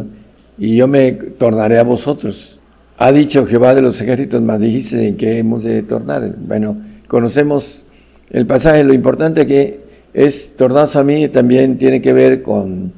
y 0.57 0.75
yo 0.75 0.87
me 0.87 1.11
tornaré 1.11 1.79
a 1.79 1.83
vosotros. 1.83 2.59
Ha 2.97 3.11
dicho 3.11 3.45
Jehová 3.45 3.75
de 3.75 3.81
los 3.81 4.01
ejércitos, 4.01 4.41
más 4.41 4.59
dijiste 4.59 5.07
en 5.07 5.17
qué 5.17 5.37
hemos 5.37 5.63
de 5.63 5.83
tornar. 5.83 6.33
Bueno, 6.39 6.77
conocemos 7.07 7.83
el 8.31 8.45
pasaje, 8.45 8.83
lo 8.83 8.93
importante 8.93 9.45
que 9.45 9.79
es 10.13 10.55
tornados 10.55 10.95
a 10.95 11.03
mí 11.03 11.27
también 11.27 11.77
tiene 11.77 12.01
que 12.01 12.11
ver 12.11 12.41
con 12.41 12.91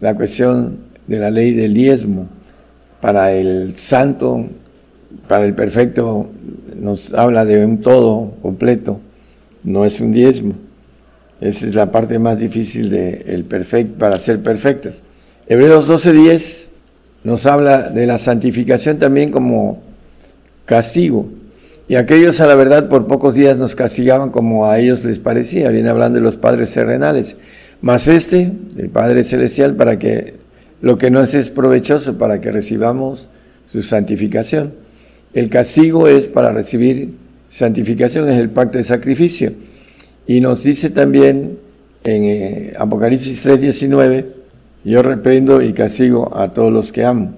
la 0.00 0.14
cuestión 0.14 0.76
de 1.06 1.18
la 1.18 1.30
ley 1.30 1.54
del 1.54 1.72
diezmo. 1.72 2.26
Para 3.00 3.32
el 3.32 3.76
santo, 3.76 4.46
para 5.28 5.44
el 5.44 5.54
perfecto, 5.54 6.28
nos 6.80 7.14
habla 7.14 7.44
de 7.44 7.64
un 7.64 7.80
todo 7.80 8.32
completo, 8.42 8.98
no 9.62 9.84
es 9.84 10.00
un 10.00 10.12
diezmo. 10.12 10.54
Esa 11.40 11.66
es 11.66 11.74
la 11.74 11.90
parte 11.90 12.18
más 12.18 12.38
difícil 12.38 12.90
de 12.90 13.24
el 13.26 13.44
perfecto, 13.44 13.98
para 13.98 14.18
ser 14.20 14.40
perfectos. 14.42 15.02
Hebreos 15.46 15.88
12:10 15.88 16.66
nos 17.24 17.46
habla 17.46 17.90
de 17.90 18.06
la 18.06 18.18
santificación 18.18 18.98
también 18.98 19.30
como 19.30 19.82
castigo. 20.64 21.28
Y 21.86 21.96
aquellos 21.96 22.40
a 22.40 22.46
la 22.46 22.54
verdad 22.54 22.88
por 22.88 23.06
pocos 23.06 23.34
días 23.34 23.58
nos 23.58 23.74
castigaban 23.74 24.30
como 24.30 24.66
a 24.66 24.78
ellos 24.78 25.04
les 25.04 25.18
parecía, 25.18 25.68
viene 25.68 25.90
hablando 25.90 26.16
de 26.16 26.22
los 26.22 26.36
padres 26.36 26.72
terrenales. 26.72 27.36
Mas 27.82 28.08
este, 28.08 28.50
el 28.78 28.88
Padre 28.88 29.24
Celestial, 29.24 29.74
para 29.74 29.98
que 29.98 30.34
lo 30.80 30.96
que 30.96 31.10
no 31.10 31.22
es 31.22 31.34
es 31.34 31.50
provechoso, 31.50 32.16
para 32.16 32.40
que 32.40 32.50
recibamos 32.50 33.28
su 33.70 33.82
santificación. 33.82 34.72
El 35.34 35.50
castigo 35.50 36.08
es 36.08 36.26
para 36.26 36.52
recibir 36.52 37.12
santificación, 37.48 38.28
es 38.30 38.38
el 38.38 38.48
pacto 38.48 38.78
de 38.78 38.84
sacrificio. 38.84 39.52
Y 40.26 40.40
nos 40.40 40.62
dice 40.62 40.90
también 40.90 41.58
en 42.04 42.24
eh, 42.24 42.72
Apocalipsis 42.78 43.44
3:19, 43.46 44.26
yo 44.84 45.02
reprendo 45.02 45.62
y 45.62 45.72
castigo 45.72 46.36
a 46.36 46.52
todos 46.52 46.72
los 46.72 46.92
que 46.92 47.04
amo. 47.04 47.34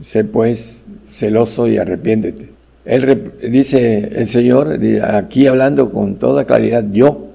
Sé 0.00 0.24
pues 0.24 0.84
celoso 1.06 1.68
y 1.68 1.78
arrepiéntete. 1.78 2.50
Él 2.84 3.32
dice 3.50 4.10
el 4.14 4.26
Señor, 4.26 4.80
aquí 5.04 5.46
hablando 5.46 5.90
con 5.90 6.16
toda 6.16 6.46
claridad, 6.46 6.84
yo, 6.90 7.28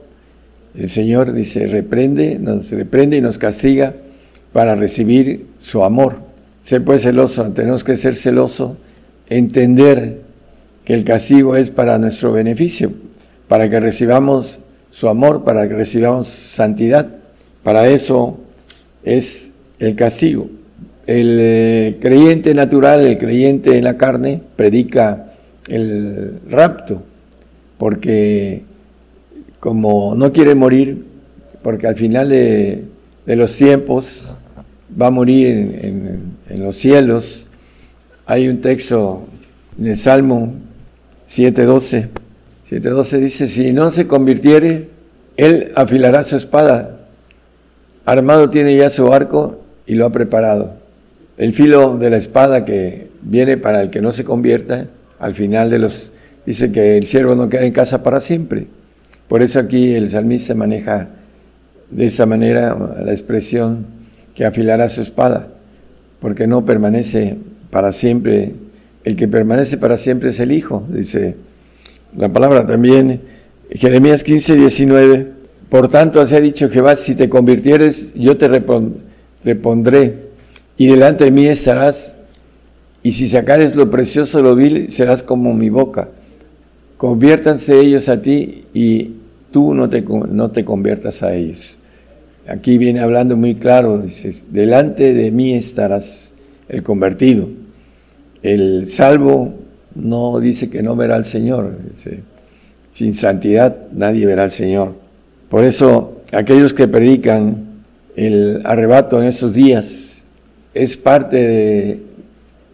el 0.78 0.90
Señor 0.90 1.32
dice, 1.32 1.68
reprende, 1.68 2.38
nos 2.38 2.70
reprende 2.72 3.18
y 3.18 3.22
nos 3.22 3.38
castiga 3.38 3.94
para 4.52 4.76
recibir 4.76 5.46
su 5.62 5.84
amor. 5.84 6.18
Sé 6.64 6.82
pues 6.82 7.04
celoso, 7.04 7.46
tenemos 7.52 7.86
que 7.86 7.96
ser 7.96 8.16
celoso, 8.16 8.76
entender 9.30 10.20
que 10.84 10.94
el 10.94 11.06
castigo 11.06 11.56
es 11.56 11.72
para 11.72 11.98
nuestro 11.98 12.34
beneficio, 12.34 12.92
para 13.48 13.70
que 13.70 13.80
recibamos 13.80 14.60
su 14.98 15.08
amor, 15.08 15.44
para 15.44 15.68
que 15.68 15.76
recibamos 15.76 16.26
santidad. 16.26 17.08
Para 17.62 17.88
eso 17.88 18.40
es 19.04 19.52
el 19.78 19.96
castigo. 19.96 20.50
El 21.06 21.38
eh, 21.40 21.98
creyente 22.02 22.56
natural, 22.56 23.02
el 23.02 23.20
creyente 23.20 23.78
en 23.78 23.84
la 23.84 23.96
carne, 23.96 24.42
predica 24.56 25.34
el 25.68 26.40
rapto, 26.50 27.04
porque 27.78 28.64
como 29.60 30.16
no 30.16 30.34
quiere 30.34 30.56
morir, 30.56 31.06
porque 31.62 31.86
al 31.86 31.96
final 31.96 32.30
de, 32.30 32.86
los 33.28 33.56
tiempos 33.56 34.34
va 35.00 35.08
a 35.08 35.12
morir 35.12 35.80
en, 36.50 36.64
los 36.64 36.76
cielos, 36.76 37.46
hay 38.26 38.48
un 38.48 38.62
texto 38.62 39.28
en 39.80 39.90
el 39.90 40.00
Salmo 40.00 40.54
7.12, 41.30 42.08
7.12 42.70 43.20
dice, 43.20 43.48
si 43.48 43.72
no 43.72 43.92
se 43.92 44.08
convirtiere, 44.08 44.90
él 45.38 45.72
afilará 45.76 46.26
su 46.26 46.36
espada, 46.36 47.00
armado 48.06 48.50
tiene 48.50 48.76
ya 48.76 48.90
su 48.90 49.14
arco 49.14 49.64
y 49.86 49.96
lo 49.96 50.06
ha 50.06 50.12
preparado. 50.12 50.74
El 51.38 51.54
filo 51.54 51.98
de 51.98 52.10
la 52.10 52.18
espada 52.18 52.66
que 52.66 53.08
viene 53.22 53.56
para 53.56 53.82
el 53.82 53.90
que 53.90 54.02
no 54.02 54.12
se 54.12 54.26
convierta 54.26 54.88
al 55.18 55.34
final 55.34 55.70
de 55.70 55.80
los, 55.80 56.12
dice 56.46 56.72
que 56.74 56.98
el 56.98 57.08
siervo 57.08 57.36
no 57.36 57.48
queda 57.48 57.66
en 57.66 57.72
casa 57.72 58.04
para 58.04 58.20
siempre. 58.20 58.68
Por 59.30 59.44
eso 59.44 59.60
aquí 59.60 59.94
el 59.94 60.10
salmista 60.10 60.54
maneja 60.54 61.08
de 61.90 62.06
esa 62.06 62.26
manera 62.26 62.78
la 63.02 63.14
expresión 63.14 63.86
que 64.36 64.46
afilará 64.46 64.90
su 64.90 65.02
espada, 65.02 65.48
porque 66.20 66.48
no 66.48 66.66
permanece 66.66 67.38
para 67.72 67.94
siempre. 67.94 68.56
El 69.06 69.16
que 69.16 69.30
permanece 69.30 69.78
para 69.78 69.98
siempre 69.98 70.32
es 70.32 70.40
el 70.42 70.52
Hijo, 70.52 70.86
dice 70.90 71.36
la 72.16 72.30
palabra 72.30 72.66
también. 72.66 73.22
Jeremías 73.72 74.24
15, 74.24 74.56
19. 74.56 75.28
Por 75.70 75.90
tanto, 75.90 76.22
así 76.22 76.36
ha 76.36 76.42
dicho 76.42 76.70
Jehová, 76.70 76.96
si 76.96 77.16
te 77.16 77.28
convirtieres, 77.28 78.08
yo 78.16 78.38
te 78.38 78.48
repondré, 78.48 80.28
y 80.78 80.88
delante 80.88 81.26
de 81.26 81.32
mí 81.32 81.48
estarás 81.48 82.18
y 83.08 83.14
si 83.14 83.30
sacares 83.30 83.76
lo 83.76 83.90
precioso, 83.90 84.42
lo 84.42 84.54
vil, 84.54 84.90
serás 84.92 85.24
como 85.24 85.54
mi 85.54 85.70
boca. 85.70 86.10
Conviértanse 86.98 87.80
ellos 87.80 88.10
a 88.10 88.22
ti 88.22 88.66
y 88.74 89.12
tú 89.52 89.74
no 89.74 89.90
te, 89.90 90.02
no 90.02 90.52
te 90.52 90.66
conviertas 90.66 91.24
a 91.24 91.34
ellos. 91.34 91.78
Aquí 92.48 92.78
viene 92.78 93.00
hablando 93.00 93.38
muy 93.38 93.56
claro, 93.56 94.00
dice, 94.00 94.34
delante 94.52 95.14
de 95.14 95.32
mí 95.32 95.54
estarás 95.54 96.34
el 96.68 96.84
convertido. 96.84 97.48
El 98.42 98.90
salvo 98.90 99.54
no 99.98 100.40
dice 100.40 100.70
que 100.70 100.82
no 100.82 100.96
verá 100.96 101.16
al 101.16 101.26
Señor. 101.26 101.78
sin 102.94 103.14
santidad 103.14 103.76
nadie 103.92 104.26
verá 104.26 104.44
al 104.44 104.52
Señor. 104.52 104.94
Por 105.50 105.64
eso 105.64 106.22
aquellos 106.34 106.74
que 106.74 106.88
predican 106.88 107.66
el 108.16 108.62
arrebato 108.66 109.22
en 109.22 109.28
esos 109.28 109.54
días 109.54 110.24
es 110.74 110.98
parte 110.98 111.38
de 111.38 112.00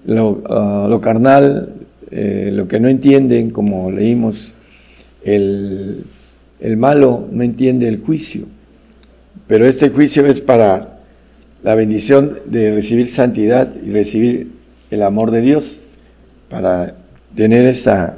lo, 0.05 0.41
lo 0.87 1.01
carnal, 1.01 1.69
eh, 2.11 2.51
lo 2.53 2.67
que 2.67 2.79
no 2.79 2.89
entienden, 2.89 3.49
como 3.49 3.91
leímos, 3.91 4.53
el, 5.23 6.03
el 6.59 6.77
malo 6.77 7.27
no 7.31 7.43
entiende 7.43 7.87
el 7.87 7.99
juicio, 7.99 8.45
pero 9.47 9.67
este 9.67 9.89
juicio 9.89 10.25
es 10.25 10.41
para 10.41 10.99
la 11.63 11.75
bendición 11.75 12.39
de 12.45 12.73
recibir 12.73 13.07
santidad 13.07 13.73
y 13.85 13.91
recibir 13.91 14.51
el 14.91 15.01
amor 15.01 15.31
de 15.31 15.41
Dios 15.41 15.79
para 16.49 16.95
tener 17.35 17.65
esa 17.65 18.17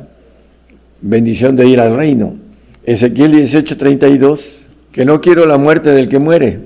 bendición 1.01 1.55
de 1.55 1.67
ir 1.67 1.79
al 1.79 1.95
reino. 1.95 2.35
Ezequiel 2.83 3.33
18:32, 3.33 4.65
que 4.91 5.05
no 5.05 5.21
quiero 5.21 5.45
la 5.45 5.57
muerte 5.57 5.91
del 5.91 6.09
que 6.09 6.19
muere. 6.19 6.59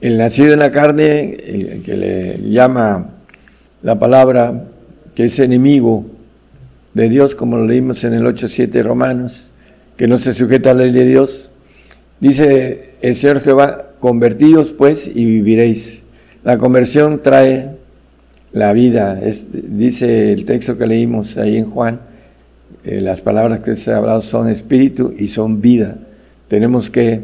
El 0.00 0.18
nacido 0.18 0.52
en 0.52 0.58
la 0.58 0.70
carne, 0.70 1.36
el 1.46 1.82
que 1.84 1.96
le 1.96 2.50
llama 2.50 3.10
la 3.82 3.98
palabra, 3.98 4.64
que 5.14 5.24
es 5.24 5.38
enemigo 5.38 6.06
de 6.94 7.08
Dios, 7.08 7.34
como 7.34 7.56
lo 7.56 7.66
leímos 7.66 8.04
en 8.04 8.14
el 8.14 8.24
8.7 8.24 8.82
Romanos, 8.82 9.52
que 9.96 10.06
no 10.06 10.16
se 10.16 10.32
sujeta 10.32 10.70
a 10.70 10.74
la 10.74 10.84
ley 10.84 10.92
de 10.92 11.06
Dios. 11.06 11.50
Dice 12.20 12.94
el 13.02 13.16
Señor 13.16 13.40
Jehová, 13.40 13.90
convertíos 14.00 14.72
pues 14.72 15.06
y 15.06 15.24
viviréis. 15.24 16.02
La 16.44 16.56
conversión 16.56 17.20
trae 17.22 17.79
la 18.52 18.72
vida, 18.72 19.20
dice 19.52 20.32
el 20.32 20.44
texto 20.44 20.76
que 20.76 20.86
leímos 20.86 21.36
ahí 21.36 21.56
en 21.56 21.70
Juan, 21.70 22.00
eh, 22.84 23.00
las 23.00 23.20
palabras 23.20 23.60
que 23.60 23.76
se 23.76 23.92
ha 23.92 23.98
hablado 23.98 24.22
son 24.22 24.48
espíritu 24.48 25.12
y 25.16 25.28
son 25.28 25.60
vida. 25.60 25.96
Tenemos 26.48 26.90
que 26.90 27.20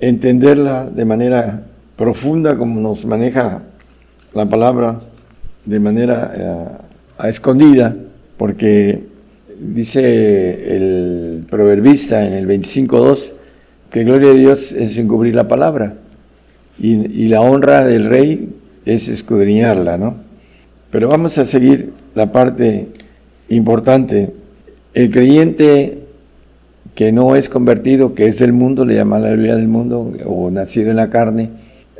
entenderla 0.00 0.86
de 0.86 1.04
manera 1.04 1.62
profunda 1.96 2.56
como 2.56 2.80
nos 2.80 3.04
maneja 3.04 3.62
la 4.34 4.46
palabra, 4.46 5.00
de 5.64 5.80
manera 5.80 6.32
eh, 7.24 7.28
escondida, 7.28 7.94
porque 8.36 9.04
dice 9.60 10.76
el 10.76 11.46
proverbista 11.48 12.26
en 12.26 12.34
el 12.34 12.46
25.2 12.46 13.32
que 13.90 14.04
gloria 14.04 14.28
de 14.28 14.38
Dios 14.38 14.72
es 14.72 14.98
encubrir 14.98 15.34
la 15.34 15.48
palabra 15.48 15.94
y, 16.78 17.24
y 17.24 17.28
la 17.28 17.40
honra 17.40 17.84
del 17.86 18.06
rey 18.06 18.50
es 18.84 19.08
escudriñarla, 19.08 19.96
¿no? 19.96 20.26
Pero 20.96 21.10
vamos 21.10 21.36
a 21.36 21.44
seguir 21.44 21.92
la 22.14 22.32
parte 22.32 22.88
importante 23.50 24.32
el 24.94 25.10
creyente 25.10 25.98
que 26.94 27.12
no 27.12 27.36
es 27.36 27.50
convertido, 27.50 28.14
que 28.14 28.26
es 28.26 28.38
del 28.38 28.54
mundo, 28.54 28.86
le 28.86 28.94
llama 28.94 29.18
la 29.18 29.32
Biblia 29.32 29.56
del 29.56 29.68
mundo, 29.68 30.14
o 30.24 30.50
nacido 30.50 30.88
en 30.88 30.96
la 30.96 31.10
carne, 31.10 31.50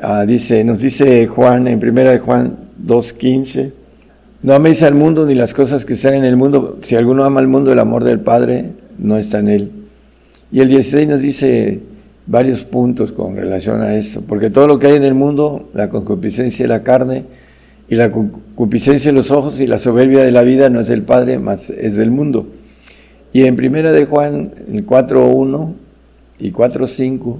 ah, 0.01 0.25
dice, 0.25 0.65
nos 0.65 0.81
dice 0.81 1.27
Juan, 1.27 1.69
en 1.69 1.79
primera 1.79 2.11
de 2.11 2.21
Juan 2.21 2.57
2.15, 2.87 3.71
no 4.43 4.55
améis 4.55 4.83
al 4.83 4.95
mundo 4.95 5.27
ni 5.27 5.35
las 5.35 5.53
cosas 5.53 5.85
que 5.85 5.93
están 5.93 6.15
en 6.15 6.25
el 6.25 6.37
mundo, 6.39 6.79
si 6.81 6.97
alguno 6.97 7.23
ama 7.25 7.41
al 7.41 7.49
mundo, 7.49 7.71
el 7.75 7.79
amor 7.81 8.03
del 8.03 8.21
Padre 8.21 8.71
no 8.97 9.19
está 9.19 9.41
en 9.41 9.49
él. 9.49 9.71
Y 10.51 10.61
el 10.61 10.69
16 10.69 11.07
nos 11.07 11.21
dice 11.21 11.81
varios 12.27 12.65
puntos 12.65 13.13
con 13.13 13.37
relación 13.37 13.83
a 13.83 13.95
esto, 13.95 14.23
porque 14.27 14.49
todo 14.49 14.67
lo 14.67 14.79
que 14.79 14.87
hay 14.87 14.97
en 14.97 15.05
el 15.05 15.13
mundo, 15.13 15.69
la 15.75 15.91
concupiscencia 15.91 16.65
de 16.65 16.69
la 16.69 16.83
carne, 16.83 17.25
y 17.89 17.95
la 17.95 18.11
concupiscencia 18.11 19.11
de 19.11 19.17
los 19.17 19.31
ojos 19.31 19.61
y 19.61 19.67
la 19.67 19.79
soberbia 19.79 20.25
de 20.25 20.33
la 20.33 20.43
vida 20.43 20.71
no 20.71 20.81
es 20.81 20.89
del 20.89 21.03
Padre, 21.03 21.39
más 21.39 21.71
es 21.71 21.97
del 21.97 22.11
mundo. 22.11 22.49
Y 23.33 23.45
en 23.45 23.57
primera 23.57 23.93
de 23.93 24.07
Juan, 24.07 24.53
el 24.69 24.87
4.1 24.87 25.73
y 26.39 26.53
4.5 26.53 27.37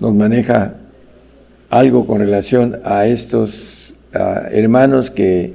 nos 0.00 0.14
maneja 0.14 0.74
algo 1.68 2.06
con 2.06 2.20
relación 2.20 2.78
a 2.84 3.06
estos 3.06 3.94
hermanos 4.12 5.10
que 5.10 5.54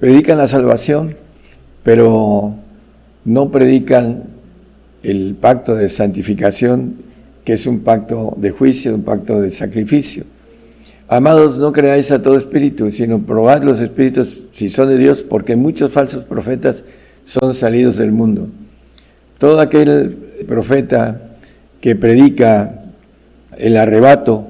predican 0.00 0.38
la 0.38 0.48
salvación, 0.48 1.16
pero 1.82 2.54
no 3.24 3.50
predican 3.50 4.24
el 5.02 5.34
pacto 5.34 5.74
de 5.74 5.88
santificación, 5.88 6.96
que 7.44 7.54
es 7.54 7.66
un 7.66 7.80
pacto 7.80 8.34
de 8.36 8.50
juicio, 8.50 8.94
un 8.94 9.02
pacto 9.02 9.40
de 9.40 9.50
sacrificio. 9.50 10.24
Amados, 11.14 11.58
no 11.58 11.72
creáis 11.72 12.10
a 12.10 12.22
todo 12.22 12.38
espíritu, 12.38 12.90
sino 12.90 13.20
probad 13.20 13.62
los 13.62 13.80
espíritus 13.80 14.44
si 14.50 14.70
son 14.70 14.88
de 14.88 14.96
Dios, 14.96 15.22
porque 15.22 15.56
muchos 15.56 15.92
falsos 15.92 16.24
profetas 16.24 16.84
son 17.26 17.52
salidos 17.52 17.98
del 17.98 18.12
mundo. 18.12 18.48
Todo 19.36 19.60
aquel 19.60 20.16
profeta 20.48 21.20
que 21.82 21.96
predica 21.96 22.84
el 23.58 23.76
arrebato 23.76 24.48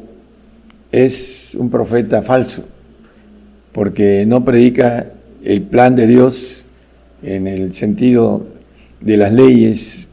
es 0.93 1.57
un 1.57 1.69
profeta 1.69 2.23
falso, 2.23 2.63
porque 3.73 4.25
no 4.25 4.45
predica 4.45 5.09
el 5.43 5.63
plan 5.63 5.97
de 5.97 6.07
Dios 6.07 6.65
en 7.25 7.49
el 7.49 7.75
sentido 7.75 8.47
de 9.01 9.17
las 9.17 9.33
leyes 9.33 10.07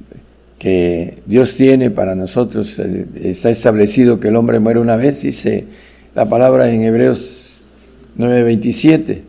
que 0.58 1.20
Dios 1.28 1.54
tiene 1.56 1.92
para 1.92 2.16
nosotros. 2.16 2.80
Está 3.22 3.52
establecido 3.52 4.20
que 4.20 4.30
el 4.30 4.36
hombre 4.36 4.60
muere 4.60 4.80
una 4.80 4.96
vez, 4.96 5.22
dice 5.22 5.68
la 6.20 6.28
palabra 6.28 6.70
en 6.70 6.82
Hebreos 6.82 7.62
9:27, 8.18 9.22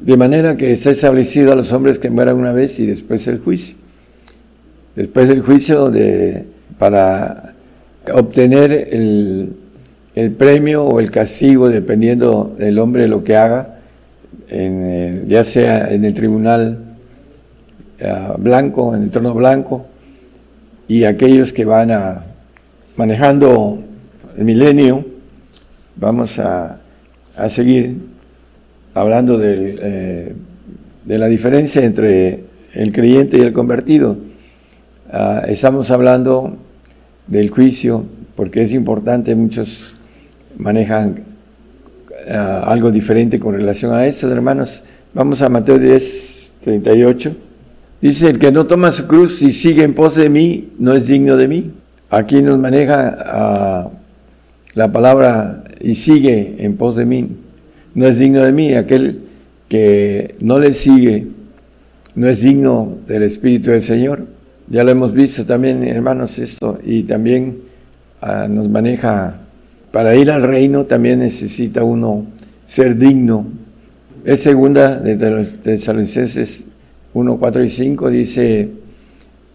de 0.00 0.16
manera 0.18 0.54
que 0.58 0.70
está 0.70 0.90
establecido 0.90 1.50
a 1.50 1.56
los 1.56 1.72
hombres 1.72 1.98
que 1.98 2.10
mueran 2.10 2.36
una 2.36 2.52
vez 2.52 2.78
y 2.78 2.84
después 2.84 3.26
el 3.26 3.38
juicio. 3.38 3.74
Después 4.96 5.28
del 5.28 5.40
juicio 5.40 5.88
de, 5.88 6.44
para 6.78 7.54
obtener 8.12 8.70
el, 8.70 9.56
premio 10.36 10.84
o 10.84 11.00
el 11.00 11.10
castigo, 11.10 11.70
dependiendo 11.70 12.54
del 12.58 12.80
hombre 12.80 13.08
lo 13.08 13.24
que 13.24 13.34
haga, 13.34 13.78
eh, 14.50 15.24
ya 15.28 15.42
sea 15.42 15.90
en 15.90 16.04
el 16.04 16.12
tribunal 16.12 16.80
eh, 17.98 18.28
blanco, 18.36 18.94
en 18.94 19.04
el 19.04 19.10
trono 19.10 19.32
blanco, 19.32 19.86
y 20.86 21.04
aquellos 21.04 21.54
que 21.54 21.64
van 21.64 21.92
a 21.92 22.26
manejando 22.94 23.78
el 24.36 24.44
milenio, 24.44 25.15
vamos 25.96 26.38
a, 26.38 26.78
seguir 27.48 27.96
hablando 28.94 29.38
eh, 29.42 30.34
de 31.04 31.18
la 31.18 31.26
diferencia 31.26 31.84
entre 31.84 32.44
el 32.74 32.92
creyente 32.92 33.38
y 33.38 33.42
el 33.42 33.52
convertido. 33.52 34.16
Ah, 35.10 35.42
estamos 35.48 35.90
hablando 35.90 36.56
del 37.26 37.50
juicio, 37.50 38.04
porque 38.34 38.62
es 38.62 38.72
importante, 38.72 39.34
muchos 39.34 39.96
manejan 40.58 41.24
ah, 42.30 42.64
algo 42.66 42.90
diferente 42.90 43.38
con 43.38 43.54
relación 43.54 43.92
a 43.92 44.06
esto, 44.06 44.30
hermanos. 44.30 44.82
Vamos 45.14 45.42
a 45.42 45.48
Mateo 45.48 45.78
10, 45.78 46.54
38. 46.62 47.36
Dice, 48.00 48.30
el 48.30 48.38
que 48.38 48.52
no 48.52 48.66
toma 48.66 48.92
su 48.92 49.06
cruz 49.06 49.40
y 49.42 49.52
sigue 49.52 49.82
en 49.82 49.94
pos 49.94 50.16
de 50.16 50.28
mí, 50.28 50.72
no 50.78 50.94
es 50.94 51.06
digno 51.06 51.36
de 51.36 51.48
mí. 51.48 51.72
Aquí 52.10 52.42
nos 52.42 52.58
maneja 52.58 53.16
ah, 53.18 53.90
la 54.74 54.92
palabra 54.92 55.64
y 55.80 55.94
sigue 55.94 56.56
en 56.58 56.76
pos 56.76 56.96
de 56.96 57.04
mí, 57.04 57.28
no 57.94 58.06
es 58.06 58.18
digno 58.18 58.44
de 58.44 58.52
mí. 58.52 58.74
Aquel 58.74 59.20
que 59.68 60.34
no 60.40 60.58
le 60.58 60.72
sigue, 60.72 61.26
no 62.14 62.28
es 62.28 62.40
digno 62.40 62.98
del 63.06 63.22
Espíritu 63.22 63.70
del 63.70 63.82
Señor. 63.82 64.26
Ya 64.68 64.84
lo 64.84 64.90
hemos 64.90 65.12
visto 65.12 65.46
también, 65.46 65.82
hermanos, 65.84 66.38
esto, 66.38 66.78
y 66.84 67.04
también 67.04 67.58
ah, 68.20 68.48
nos 68.48 68.68
maneja, 68.68 69.40
para 69.92 70.16
ir 70.16 70.30
al 70.30 70.42
reino 70.42 70.84
también 70.86 71.20
necesita 71.20 71.84
uno 71.84 72.26
ser 72.64 72.96
digno. 72.96 73.46
Es 74.24 74.40
segunda 74.40 74.98
de 74.98 75.16
Tesalonicenses 75.16 76.64
1, 77.14 77.38
4 77.38 77.64
y 77.64 77.70
5, 77.70 78.10
dice, 78.10 78.68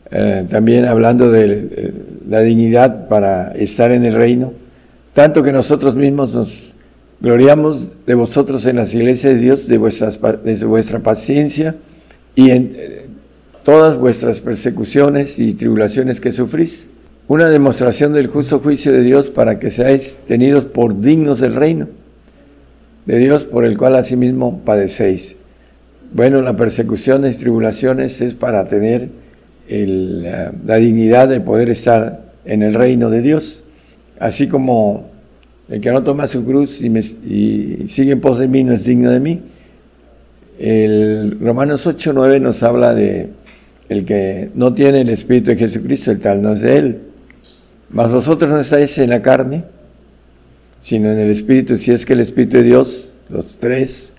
eh, 0.09 0.45
también 0.49 0.85
hablando 0.85 1.29
de 1.29 1.69
eh, 1.71 1.93
la 2.27 2.39
dignidad 2.39 3.07
para 3.07 3.51
estar 3.51 3.91
en 3.91 4.05
el 4.05 4.13
reino, 4.13 4.53
tanto 5.13 5.43
que 5.43 5.51
nosotros 5.51 5.95
mismos 5.95 6.33
nos 6.33 6.73
gloriamos 7.19 7.87
de 8.05 8.13
vosotros 8.13 8.65
en 8.65 8.77
las 8.77 8.93
iglesias 8.93 9.33
de 9.33 9.39
Dios, 9.39 9.67
de, 9.67 9.77
vuestras, 9.77 10.19
vuestra 10.65 10.99
paciencia 10.99 11.75
y 12.35 12.51
en, 12.51 12.77
todas 13.63 13.97
vuestras 13.97 14.41
persecuciones 14.41 15.37
y 15.39 15.53
tribulaciones 15.53 16.19
que 16.19 16.31
sufrís. 16.31 16.85
Una 17.27 17.49
demostración 17.49 18.13
del 18.13 18.27
justo 18.27 18.59
juicio 18.59 18.91
de 18.91 19.03
Dios 19.03 19.29
para 19.29 19.59
que 19.59 19.69
seáis 19.69 20.17
tenidos 20.27 20.65
por 20.65 20.99
dignos 20.99 21.39
del 21.39 21.55
reino 21.55 21.87
de 23.05 23.17
Dios 23.17 23.43
por 23.43 23.65
el 23.65 23.77
cual 23.77 23.95
asimismo 23.95 24.61
padecéis. 24.63 25.35
Bueno, 26.13 26.41
las 26.41 26.55
persecuciones 26.55 27.35
y 27.35 27.39
tribulaciones 27.39 28.21
es 28.21 28.33
para 28.33 28.65
tener 28.65 29.09
la, 29.69 30.75
dignidad 30.77 31.29
de 31.29 31.39
poder 31.39 31.69
estar 31.69 32.21
en 32.45 32.63
el 32.63 32.73
reino 32.73 33.09
de 33.09 33.21
Dios, 33.21 33.60
así 34.21 34.47
como 34.47 35.09
el 35.67 35.81
que 35.81 35.91
no 35.91 36.03
toma 36.03 36.27
su 36.27 36.45
cruz 36.45 36.81
y, 36.81 37.87
sigue 37.87 38.11
en 38.11 38.21
pos 38.21 38.37
de 38.37 38.47
mí 38.47 38.63
no 38.63 38.73
es 38.73 38.85
digno 38.85 39.09
de 39.09 39.19
mí. 39.19 39.41
El 40.59 41.39
Romanos 41.41 41.87
8, 41.87 42.11
9 42.13 42.39
nos 42.39 42.61
habla 42.61 42.93
de 42.93 43.29
el 43.89 44.05
que 44.05 44.51
no 44.53 44.73
tiene 44.73 45.01
el 45.01 45.09
Espíritu 45.09 45.49
de 45.49 45.57
Jesucristo, 45.57 46.11
el 46.11 46.19
tal 46.19 46.41
no 46.41 46.53
es 46.53 46.61
de 46.61 46.77
él. 46.77 46.99
Mas 47.89 48.11
vosotros 48.11 48.49
no 48.49 48.59
estáis 48.59 48.95
en 48.99 49.09
la 49.09 49.23
carne, 49.23 49.63
sino 50.81 51.11
en 51.11 51.17
el 51.17 51.31
Espíritu, 51.31 51.75
si 51.75 51.91
es 51.91 52.05
que 52.05 52.13
el 52.13 52.19
Espíritu 52.19 52.57
de 52.57 52.63
Dios, 52.63 53.09
los 53.29 53.57
tres, 53.57 54.13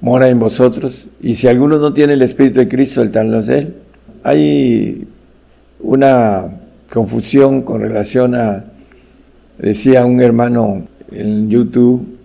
mora 0.00 0.28
en 0.28 0.40
vosotros. 0.40 1.06
Y 1.22 1.36
si 1.36 1.46
alguno 1.46 1.78
no 1.78 1.94
tiene 1.94 2.14
el 2.14 2.22
Espíritu 2.22 2.58
de 2.58 2.68
Cristo, 2.68 3.00
el 3.00 3.12
tal 3.12 3.30
no 3.30 3.38
es 3.38 3.46
de 3.46 3.58
él. 3.60 3.74
Hay 4.24 5.06
una 5.78 6.48
confusión 6.92 7.62
con 7.62 7.80
relación 7.80 8.34
a, 8.34 8.64
decía 9.60 10.04
un 10.04 10.20
hermano 10.20 10.86
en 11.12 11.48
YouTube, 11.48 12.18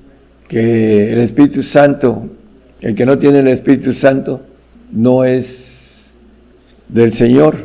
que 0.48 1.12
el 1.12 1.20
Espíritu 1.20 1.62
Santo, 1.62 2.30
el 2.82 2.96
que 2.96 3.06
no 3.06 3.18
tiene 3.18 3.40
el 3.40 3.48
Espíritu 3.48 3.94
Santo, 3.94 4.42
no 4.92 5.24
es 5.26 6.14
del 6.88 7.12
Señor, 7.12 7.58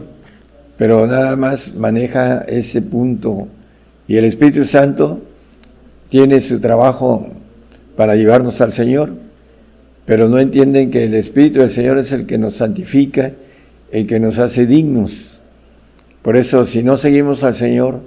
pero 0.79 1.07
nada 1.07 1.37
más 1.37 1.75
maneja 1.75 2.43
ese 2.49 2.83
punto. 2.83 3.49
Y 4.09 4.17
el 4.17 4.25
Espíritu 4.25 4.65
Santo 4.65 5.21
tiene 6.09 6.41
su 6.41 6.59
trabajo 6.59 7.29
para 7.97 8.17
llevarnos 8.17 8.61
al 8.61 8.73
Señor, 8.73 9.13
pero 10.07 10.29
no 10.29 10.39
entienden 10.39 10.91
que 10.91 11.05
el 11.05 11.15
Espíritu 11.15 11.61
del 11.61 11.71
Señor 11.71 11.99
es 11.99 12.13
el 12.13 12.27
que 12.27 12.39
nos 12.39 12.55
santifica, 12.57 13.33
el 13.93 14.07
que 14.07 14.19
nos 14.19 14.39
hace 14.39 14.67
dignos. 14.67 15.39
Por 16.23 16.37
eso, 16.37 16.65
si 16.65 16.83
no 16.83 16.97
seguimos 16.97 17.45
al 17.45 17.55
Señor, 17.55 18.01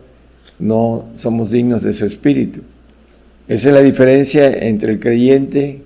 no 0.64 1.04
somos 1.18 1.52
dignos 1.52 1.84
de 1.84 1.94
su 1.94 2.06
Espíritu. 2.06 2.62
Esa 3.50 3.70
es 3.70 3.76
la 3.76 3.82
diferencia 3.82 4.50
entre 4.50 4.94
el 4.94 5.00
creyente 5.00 5.82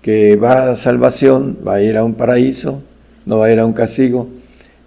que 0.00 0.36
va 0.36 0.70
a 0.70 0.76
salvación, 0.76 1.58
va 1.66 1.74
a 1.74 1.82
ir 1.82 1.98
a 1.98 2.04
un 2.04 2.14
paraíso, 2.14 2.82
no 3.26 3.38
va 3.38 3.46
a 3.46 3.52
ir 3.52 3.58
a 3.58 3.66
un 3.66 3.74
castigo, 3.74 4.28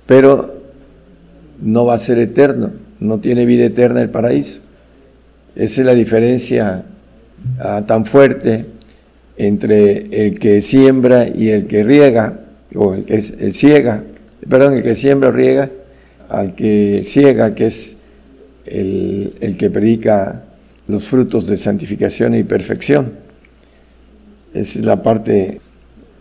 pero 0.08 0.56
no 1.62 1.86
va 1.86 1.94
a 1.94 2.00
ser 2.00 2.18
eterno, 2.18 2.72
no 3.00 3.20
tiene 3.20 3.46
vida 3.46 3.66
eterna 3.66 4.02
el 4.02 4.10
paraíso. 4.10 4.62
Esa 5.56 5.82
es 5.82 5.86
la 5.86 5.94
diferencia 5.94 6.84
ah, 7.60 7.84
tan 7.86 8.06
fuerte 8.06 8.66
entre 9.38 10.26
el 10.26 10.40
que 10.40 10.64
siembra 10.64 11.28
y 11.28 11.50
el 11.50 11.68
que 11.68 11.84
riega, 11.84 12.40
o 12.74 12.96
el 12.96 13.06
que 13.06 13.16
el 13.16 13.54
ciega, 13.54 14.04
perdón, 14.50 14.74
el 14.74 14.84
que 14.84 14.96
siembra 14.96 15.30
riega, 15.30 15.70
al 16.30 16.56
que 16.56 17.04
ciega, 17.06 17.54
que 17.54 17.68
es 17.68 17.95
el, 18.66 19.56
que 19.58 19.70
predica 19.70 20.44
los 20.88 21.06
frutos 21.06 21.48
de 21.48 21.58
santificación 21.58 22.36
y 22.36 22.44
perfección. 22.44 23.14
Esa 24.54 24.80
es 24.80 24.86
la 24.86 25.02
parte 25.04 25.60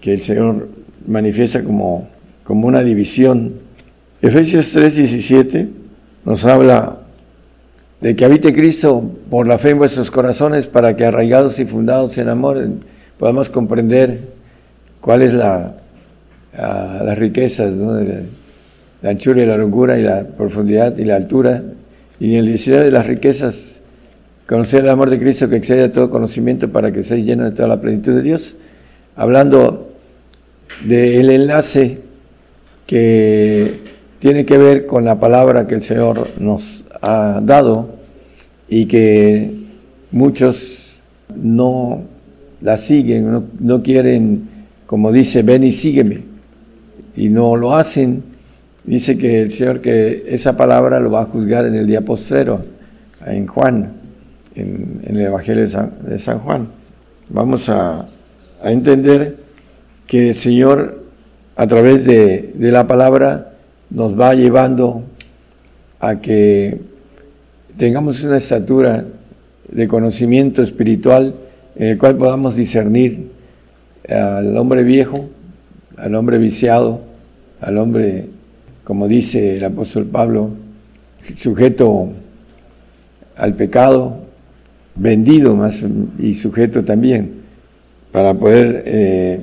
que 0.01 0.15
el 0.15 0.23
Señor 0.23 0.69
manifiesta 1.07 1.63
como, 1.63 2.09
como 2.45 2.67
una 2.67 2.83
división. 2.83 3.55
Efesios 4.23 4.75
3:17 4.75 5.69
nos 6.25 6.45
habla 6.45 6.99
de 8.01 8.17
que 8.17 8.25
habite 8.25 8.53
Cristo 8.53 9.11
por 9.31 9.47
la 9.47 9.59
fe 9.59 9.71
en 9.71 9.79
vuestros 9.79 10.11
corazones 10.11 10.67
para 10.67 10.97
que 10.97 11.05
arraigados 11.05 11.59
y 11.59 11.65
fundados 11.65 12.19
en 12.19 12.29
amor 12.29 12.69
podamos 13.19 13.49
comprender 13.49 14.21
cuál 15.01 15.23
es 15.23 15.35
la, 15.35 15.75
las 16.57 17.19
riquezas, 17.19 17.75
la 17.75 19.11
anchura 19.11 19.43
y 19.43 19.47
la 19.47 19.57
longura 19.57 19.99
y 19.99 20.03
la 20.03 20.25
profundidad 20.25 20.97
y 20.97 21.05
la 21.05 21.17
altura 21.17 21.63
y 22.21 22.37
en 22.37 22.47
el 22.47 22.59
de 22.59 22.91
las 22.91 23.07
riquezas 23.07 23.83
conocer 24.47 24.85
el 24.85 24.91
amor 24.91 25.11
de 25.11 25.19
Cristo 25.19 25.49
que 25.49 25.57
excede 25.57 25.85
a 25.85 25.93
todo 25.93 26.11
conocimiento 26.11 26.71
para 26.71 26.93
que 26.93 27.03
sea 27.03 27.17
lleno 27.17 27.45
de 27.45 27.53
toda 27.53 27.69
la 27.69 27.81
plenitud 27.81 28.15
de 28.15 28.23
Dios. 28.23 28.57
Hablando 29.17 29.93
del 30.85 31.31
enlace 31.31 32.01
que 32.87 33.75
tiene 34.19 34.45
que 34.45 34.59
ver 34.59 34.87
con 34.87 35.05
la 35.05 35.19
palabra 35.19 35.67
que 35.67 35.77
el 35.77 35.83
Señor 35.83 36.29
nos 36.39 36.85
ha 37.01 37.41
dado 37.43 37.95
y 38.69 38.87
que 38.87 39.51
muchos 40.11 40.97
no 41.35 42.03
la 42.61 42.79
siguen, 42.79 43.45
no, 43.61 43.83
quieren, 43.83 44.49
como 44.87 45.13
dice, 45.13 45.43
ven 45.43 45.65
y 45.65 45.73
sígueme, 45.73 46.23
y 47.17 47.29
no 47.29 47.57
lo 47.57 47.75
hacen. 47.75 48.23
Dice 48.85 49.17
que 49.17 49.43
el 49.43 49.51
Señor 49.51 49.81
que 49.81 50.25
esa 50.29 50.57
palabra 50.57 51.01
lo 51.01 51.11
va 51.11 51.23
a 51.23 51.27
juzgar 51.27 51.67
en 51.67 51.75
el 51.75 51.87
día 51.87 52.03
postero, 52.03 52.65
en 53.27 53.47
Juan, 53.47 53.93
en, 54.55 55.01
el 55.05 55.21
Evangelio 55.21 55.63
de 55.63 56.19
San, 56.19 56.39
Juan. 56.41 56.69
Vamos 57.31 57.69
a, 57.69 58.07
a 58.63 58.71
entender 58.71 59.37
que 60.07 60.29
el 60.29 60.35
Señor 60.35 61.05
a 61.57 61.67
través 61.67 62.05
de, 62.05 62.53
la 62.59 62.87
palabra 62.87 63.53
nos 63.91 64.19
va 64.19 64.35
llevando 64.35 65.05
a 66.01 66.21
que 66.21 66.81
tengamos 67.77 68.23
una 68.25 68.39
estatura 68.39 69.05
de 69.71 69.89
conocimiento 69.89 70.63
espiritual 70.63 71.35
en 71.77 71.89
el 71.89 71.99
cual 71.99 72.17
podamos 72.17 72.57
discernir 72.57 73.31
al 74.09 74.57
hombre 74.57 74.83
viejo, 74.83 75.29
al 75.97 76.15
hombre 76.15 76.39
viciado, 76.39 77.01
al 77.61 77.79
hombre, 77.79 78.27
como 78.85 79.09
dice 79.09 79.57
el 79.57 79.65
apóstol 79.65 80.05
Pablo, 80.05 80.51
sujeto 81.37 82.13
al 83.37 83.55
pecado, 83.55 84.19
vendido 84.95 85.57
más 85.57 85.83
y 86.19 86.35
sujeto 86.35 86.85
también, 86.85 87.33
para 88.13 88.35
poder 88.35 88.83
eh, 88.87 89.41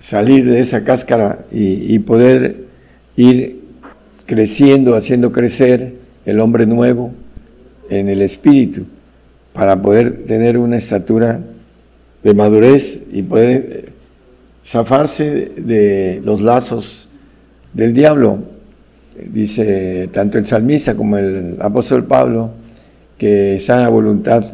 salir 0.00 0.44
de 0.50 0.60
esa 0.60 0.84
cáscara 0.84 1.46
y, 1.50 1.98
poder 2.00 2.56
ir 3.16 3.60
creciendo, 4.26 4.94
haciendo 4.94 5.32
crecer 5.32 5.94
el 6.26 6.40
hombre 6.40 6.66
nuevo 6.66 7.12
en 7.88 8.08
el 8.08 8.20
espíritu, 8.20 8.84
para 9.52 9.80
poder 9.80 10.24
tener 10.24 10.58
una 10.58 10.76
estatura 10.76 11.40
de 12.22 12.34
madurez 12.34 13.00
y 13.12 13.22
poder 13.22 13.92
zafarse 14.64 15.52
de 15.56 16.20
los 16.24 16.42
lazos 16.42 17.09
del 17.72 17.92
diablo. 17.92 18.38
Dice 19.32 20.08
tanto 20.12 20.38
el 20.38 20.46
salmista 20.46 20.94
como 20.94 21.18
el 21.18 21.56
apóstol 21.60 22.04
Pablo 22.04 22.50
que 23.18 23.60
sana 23.60 23.88
voluntad 23.88 24.44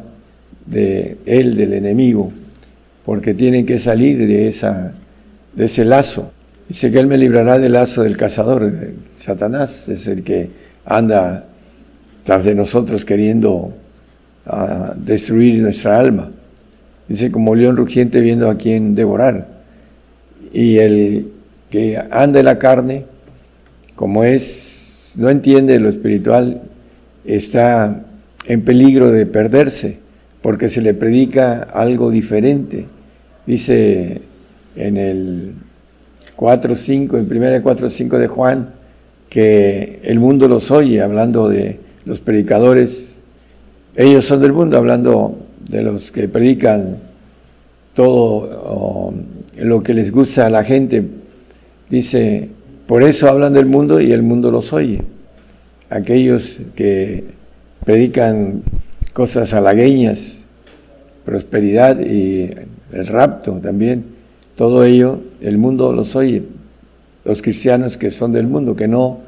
de 0.67 1.19
él, 1.25 1.57
del 1.57 1.75
enemigo, 1.75 2.33
porque 3.05 3.33
tienen 3.35 3.65
que 3.65 3.79
salir 3.79 4.27
de 4.27 4.49
esa 4.49 4.95
de 5.57 5.65
ese 5.65 5.85
lazo. 5.85 6.31
Dice 6.69 6.93
que 6.93 7.01
Él 7.01 7.07
me 7.07 7.19
librará 7.19 7.59
del 7.59 7.73
lazo 7.73 8.03
del 8.03 8.17
cazador. 8.17 8.73
Satanás 9.19 9.89
es 9.89 10.07
el 10.07 10.23
que 10.23 10.51
anda 10.85 11.47
tras 12.25 12.45
de 12.45 12.55
nosotros 12.55 13.05
queriendo 13.05 13.73
ah, 14.47 14.95
destruir 14.97 15.61
nuestra 15.63 15.99
alma. 15.99 16.31
Dice 17.09 17.31
como 17.31 17.55
león 17.55 17.77
rugiente 17.77 18.21
viendo 18.21 18.51
a 18.51 18.57
quien 18.57 18.95
devorar. 18.95 19.49
Y 20.53 20.79
el 20.79 21.33
que 21.71 21.99
anda 22.11 22.39
en 22.39 22.45
la 22.45 22.59
carne, 22.59 23.05
como 23.95 24.25
es, 24.25 25.15
no 25.17 25.29
entiende 25.31 25.79
lo 25.81 25.89
espiritual, 25.89 26.63
está 27.25 28.05
en 28.47 28.63
peligro 28.63 29.11
de 29.11 29.27
perderse, 29.27 29.99
porque 30.43 30.69
se 30.69 30.81
le 30.81 30.95
predica 30.95 31.63
algo 31.63 32.11
diferente. 32.11 32.87
Dice 33.47 34.21
en 34.77 34.97
el 34.97 35.55
4.5, 36.37 37.19
en 37.19 37.27
primera 37.27 37.63
4.5 37.63 38.19
de 38.19 38.29
Juan, 38.29 38.71
que 39.29 40.01
el 40.05 40.21
mundo 40.21 40.49
los 40.49 40.71
oye, 40.71 41.03
hablando 41.03 41.49
de 41.49 41.81
los 42.05 42.21
predicadores. 42.21 43.17
Ellos 43.97 44.25
son 44.25 44.41
del 44.41 44.53
mundo, 44.53 44.77
hablando 44.77 45.39
de 45.69 45.83
los 45.83 46.11
que 46.13 46.29
predican 46.29 46.99
todo 47.95 49.13
lo 49.59 49.83
que 49.83 49.95
les 49.95 50.13
gusta 50.13 50.47
a 50.47 50.51
la 50.51 50.63
gente. 50.63 51.03
Dice, 51.89 52.51
por 52.87 53.03
eso 53.03 53.29
hablan 53.29 53.53
del 53.53 53.67
mundo 53.67 54.01
y 54.01 54.13
el 54.13 54.23
mundo 54.23 54.51
los 54.51 54.73
oye. 54.73 55.03
Aquellos 55.91 56.59
que 56.75 57.25
predican 57.85 58.63
cosas 59.13 59.55
halagueñas, 59.55 60.45
prosperidad 61.25 62.01
y 62.01 62.51
el 62.93 63.07
rapto 63.07 63.53
también 63.63 64.17
todo 64.57 64.85
ello, 64.85 65.21
el 65.43 65.59
mundo 65.59 65.93
los 65.93 66.17
oye, 66.17 66.43
los 67.25 67.43
cristianos 67.43 67.99
que 67.99 68.11
son 68.11 68.33
del 68.33 68.47
mundo, 68.47 68.75
que 68.75 68.89
no 68.89 69.21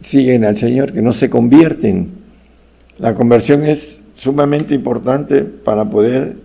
siguen 0.00 0.44
al 0.44 0.56
Señor, 0.56 0.92
que 0.92 1.02
no 1.02 1.12
se 1.12 1.28
convierten. 1.28 2.08
La 2.98 3.14
conversión 3.14 3.64
es 3.66 4.02
sumamente 4.14 4.72
importante 4.74 5.42
para 5.42 5.84
poder 5.84 6.36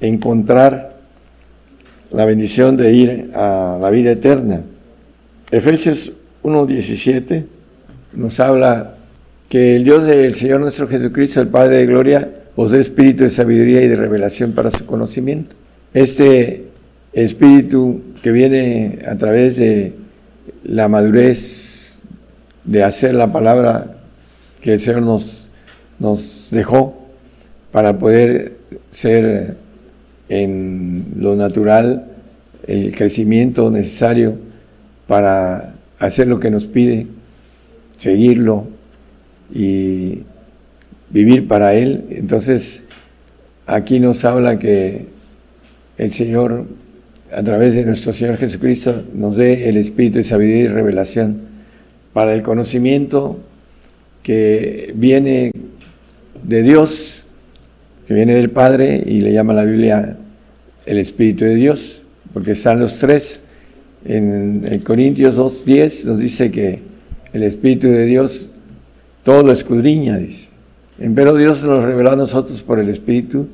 encontrar 0.00 0.93
la 2.14 2.24
bendición 2.24 2.76
de 2.76 2.92
ir 2.92 3.30
a 3.34 3.78
la 3.80 3.90
vida 3.90 4.12
eterna. 4.12 4.62
Efesios 5.50 6.12
1.17 6.44 7.44
nos 8.12 8.38
habla 8.38 8.94
que 9.48 9.76
el 9.76 9.84
Dios 9.84 10.04
del 10.04 10.34
Señor 10.34 10.60
nuestro 10.60 10.86
Jesucristo, 10.86 11.40
el 11.40 11.48
Padre 11.48 11.78
de 11.78 11.86
Gloria, 11.86 12.30
os 12.54 12.70
dé 12.70 12.78
espíritu 12.78 13.24
de 13.24 13.30
sabiduría 13.30 13.82
y 13.82 13.88
de 13.88 13.96
revelación 13.96 14.52
para 14.52 14.70
su 14.70 14.86
conocimiento. 14.86 15.56
Este 15.92 16.66
espíritu 17.12 18.00
que 18.22 18.30
viene 18.30 19.00
a 19.08 19.16
través 19.16 19.56
de 19.56 19.94
la 20.62 20.88
madurez 20.88 22.04
de 22.64 22.84
hacer 22.84 23.14
la 23.14 23.32
palabra 23.32 23.96
que 24.60 24.74
el 24.74 24.80
Señor 24.80 25.02
nos, 25.02 25.50
nos 25.98 26.48
dejó 26.52 26.96
para 27.72 27.98
poder 27.98 28.52
ser 28.92 29.56
en 30.28 31.04
lo 31.16 31.36
natural 31.36 32.06
el 32.66 32.94
crecimiento 32.94 33.70
necesario 33.70 34.36
para 35.06 35.74
hacer 35.98 36.26
lo 36.26 36.40
que 36.40 36.50
nos 36.50 36.64
pide, 36.64 37.06
seguirlo 37.96 38.66
y 39.52 40.22
vivir 41.10 41.46
para 41.46 41.74
Él. 41.74 42.04
Entonces, 42.10 42.84
aquí 43.66 44.00
nos 44.00 44.24
habla 44.24 44.58
que 44.58 45.06
el 45.98 46.12
Señor, 46.12 46.66
a 47.32 47.42
través 47.42 47.74
de 47.74 47.84
nuestro 47.84 48.12
Señor 48.12 48.36
Jesucristo, 48.36 49.04
nos 49.14 49.36
dé 49.36 49.68
el 49.68 49.76
espíritu 49.76 50.18
de 50.18 50.24
sabiduría 50.24 50.64
y 50.64 50.68
revelación 50.68 51.38
para 52.12 52.34
el 52.34 52.42
conocimiento 52.42 53.38
que 54.22 54.92
viene 54.96 55.52
de 56.42 56.62
Dios, 56.62 57.13
que 58.06 58.14
viene 58.14 58.34
del 58.34 58.50
Padre, 58.50 59.02
y 59.04 59.20
le 59.20 59.32
llama 59.32 59.54
la 59.54 59.64
Biblia 59.64 60.16
el 60.86 60.98
Espíritu 60.98 61.44
de 61.44 61.54
Dios, 61.54 62.02
porque 62.32 62.52
están 62.52 62.80
los 62.80 62.98
tres. 62.98 63.42
En, 64.04 64.62
en 64.66 64.80
Corintios 64.80 65.38
2.10 65.38 66.04
nos 66.04 66.18
dice 66.18 66.50
que 66.50 66.80
el 67.32 67.42
Espíritu 67.42 67.88
de 67.88 68.04
Dios 68.04 68.46
todo 69.22 69.42
lo 69.42 69.52
escudriña, 69.52 70.18
dice. 70.18 70.50
Pero 70.98 71.34
Dios 71.34 71.64
nos 71.64 71.84
reveló 71.84 72.12
a 72.12 72.16
nosotros 72.16 72.62
por 72.62 72.78
el 72.78 72.88
Espíritu, 72.88 73.48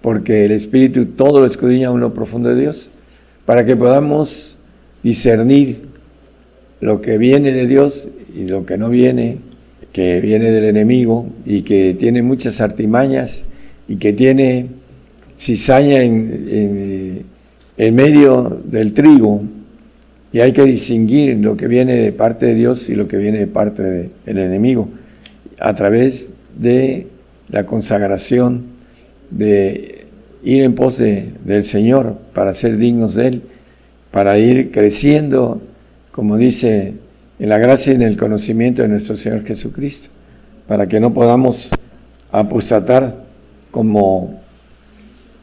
porque 0.00 0.46
el 0.46 0.52
Espíritu 0.52 1.06
todo 1.06 1.40
lo 1.40 1.46
escudriña 1.46 1.88
a 1.88 1.90
uno 1.92 2.14
profundo 2.14 2.48
de 2.48 2.60
Dios, 2.60 2.90
para 3.44 3.64
que 3.64 3.76
podamos 3.76 4.56
discernir 5.02 5.82
lo 6.80 7.00
que 7.00 7.18
viene 7.18 7.52
de 7.52 7.66
Dios 7.66 8.08
y 8.34 8.44
lo 8.46 8.66
que 8.66 8.78
no 8.78 8.88
viene, 8.88 9.36
que 9.92 10.20
viene 10.20 10.50
del 10.50 10.64
enemigo 10.64 11.26
y 11.44 11.62
que 11.62 11.94
tiene 11.98 12.22
muchas 12.22 12.60
artimañas 12.60 13.44
y 13.88 13.96
que 13.96 14.12
tiene 14.12 14.66
cizaña 15.38 16.02
en, 16.02 17.24
en, 17.76 17.94
medio 17.94 18.60
del 18.64 18.92
trigo 18.92 19.42
y 20.32 20.40
hay 20.40 20.52
que 20.52 20.62
distinguir 20.62 21.36
lo 21.38 21.56
que 21.56 21.66
viene 21.66 21.96
de 21.96 22.12
parte 22.12 22.46
de 22.46 22.54
Dios 22.54 22.88
y 22.88 22.94
lo 22.94 23.08
que 23.08 23.16
viene 23.16 23.38
de 23.38 23.46
parte 23.46 23.82
del 24.24 24.38
enemigo 24.38 24.88
a 25.58 25.74
través 25.74 26.30
de 26.58 27.06
la 27.48 27.66
consagración, 27.66 28.64
de 29.30 30.06
ir 30.42 30.62
en 30.62 30.74
pos 30.74 30.98
del 30.98 31.64
Señor 31.64 32.16
para 32.34 32.54
ser 32.54 32.78
dignos 32.78 33.14
de 33.14 33.28
Él, 33.28 33.42
para 34.10 34.38
ir 34.38 34.70
creciendo, 34.70 35.60
como 36.10 36.36
dice, 36.36 36.94
en 37.38 37.48
la 37.48 37.58
gracia 37.58 37.92
y 37.92 37.96
en 37.96 38.02
el 38.02 38.16
conocimiento 38.16 38.82
de 38.82 38.88
nuestro 38.88 39.16
Señor 39.16 39.44
Jesucristo, 39.44 40.10
para 40.66 40.86
que 40.86 41.00
no 41.00 41.12
podamos 41.14 41.70
apostatar 42.30 43.16
como 43.72 44.40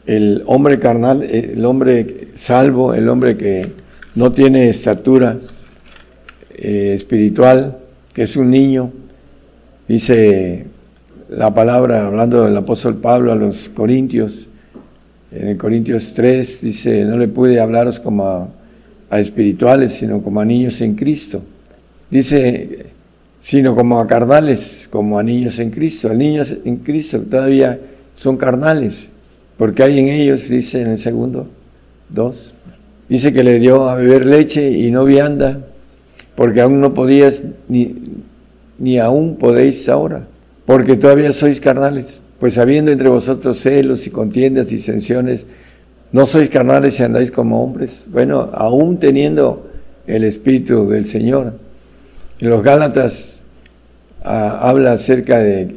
el 0.06 0.44
hombre 0.46 0.80
carnal, 0.80 1.24
el 1.24 1.66
hombre 1.66 2.30
salvo, 2.36 2.94
el 2.94 3.10
hombre 3.10 3.36
que 3.36 3.68
no 4.16 4.32
tiene 4.32 4.70
estatura 4.70 5.38
eh, 6.56 6.94
espiritual, 6.96 7.78
que 8.14 8.24
es 8.24 8.38
un 8.38 8.50
niño, 8.50 8.92
dice 9.88 10.68
la 11.30 11.54
palabra, 11.54 12.08
hablando 12.08 12.46
del 12.46 12.56
apóstol 12.56 12.98
Pablo 12.98 13.32
a 13.34 13.36
los 13.36 13.68
Corintios, 13.68 14.48
en 15.32 15.50
el 15.50 15.58
Corintios 15.58 16.14
3 16.14 16.62
dice, 16.62 17.06
no 17.06 17.18
le 17.18 17.28
pude 17.28 17.60
hablaros 17.60 18.00
como 18.00 18.26
a, 18.26 18.48
a, 19.10 19.20
espirituales, 19.20 19.94
sino 19.94 20.24
como 20.24 20.40
a 20.42 20.46
niños 20.46 20.82
en 20.82 20.96
Cristo. 20.96 21.42
Dice, 22.10 22.88
sino 23.40 23.76
como 23.76 24.00
a 24.00 24.08
carnales, 24.08 24.88
como 24.90 25.20
a 25.20 25.24
niños 25.24 25.60
en 25.60 25.70
Cristo. 25.70 26.12
Niños 26.16 26.54
en 26.66 26.78
Cristo 26.78 27.22
todavía 27.22 27.80
son 28.20 28.36
carnales, 28.36 29.10
porque 29.58 29.84
hay 29.84 30.00
en 30.00 30.10
ellos, 30.10 30.50
dice 30.50 30.82
en 30.82 30.90
el 30.90 30.98
segundo, 30.98 31.48
dos. 32.10 32.54
Dice 33.08 33.32
que 33.32 33.44
le 33.44 33.60
dio 33.60 33.90
a 33.90 33.96
beber 33.96 34.26
leche 34.26 34.70
y 34.72 34.92
no 34.92 35.06
vianda, 35.06 35.62
porque 36.36 36.62
aún 36.62 36.82
no 36.82 36.94
podías, 36.94 37.44
ni, 37.68 37.96
ni 38.78 39.00
aún 39.00 39.38
podéis 39.38 39.88
ahora 39.88 40.28
porque 40.70 40.98
todavía 40.98 41.34
sois 41.34 41.60
carnales, 41.60 42.22
pues 42.40 42.60
habiendo 42.60 42.92
entre 42.92 43.10
vosotros 43.10 43.60
celos 43.60 44.06
y 44.06 44.12
contiendas, 44.12 44.72
y 44.72 44.76
disensiones, 44.76 45.48
no 46.12 46.28
sois 46.28 46.48
carnales 46.48 47.00
y 47.00 47.04
andáis 47.04 47.32
como 47.32 47.64
hombres. 47.64 48.04
Bueno, 48.06 48.52
aún 48.54 49.00
teniendo 49.00 49.68
el 50.06 50.26
Espíritu 50.26 50.88
del 50.88 51.08
Señor. 51.08 51.54
En 52.40 52.52
los 52.52 52.62
Gálatas 52.62 53.42
ah, 54.24 54.60
habla 54.62 54.92
acerca 54.92 55.40
de 55.40 55.74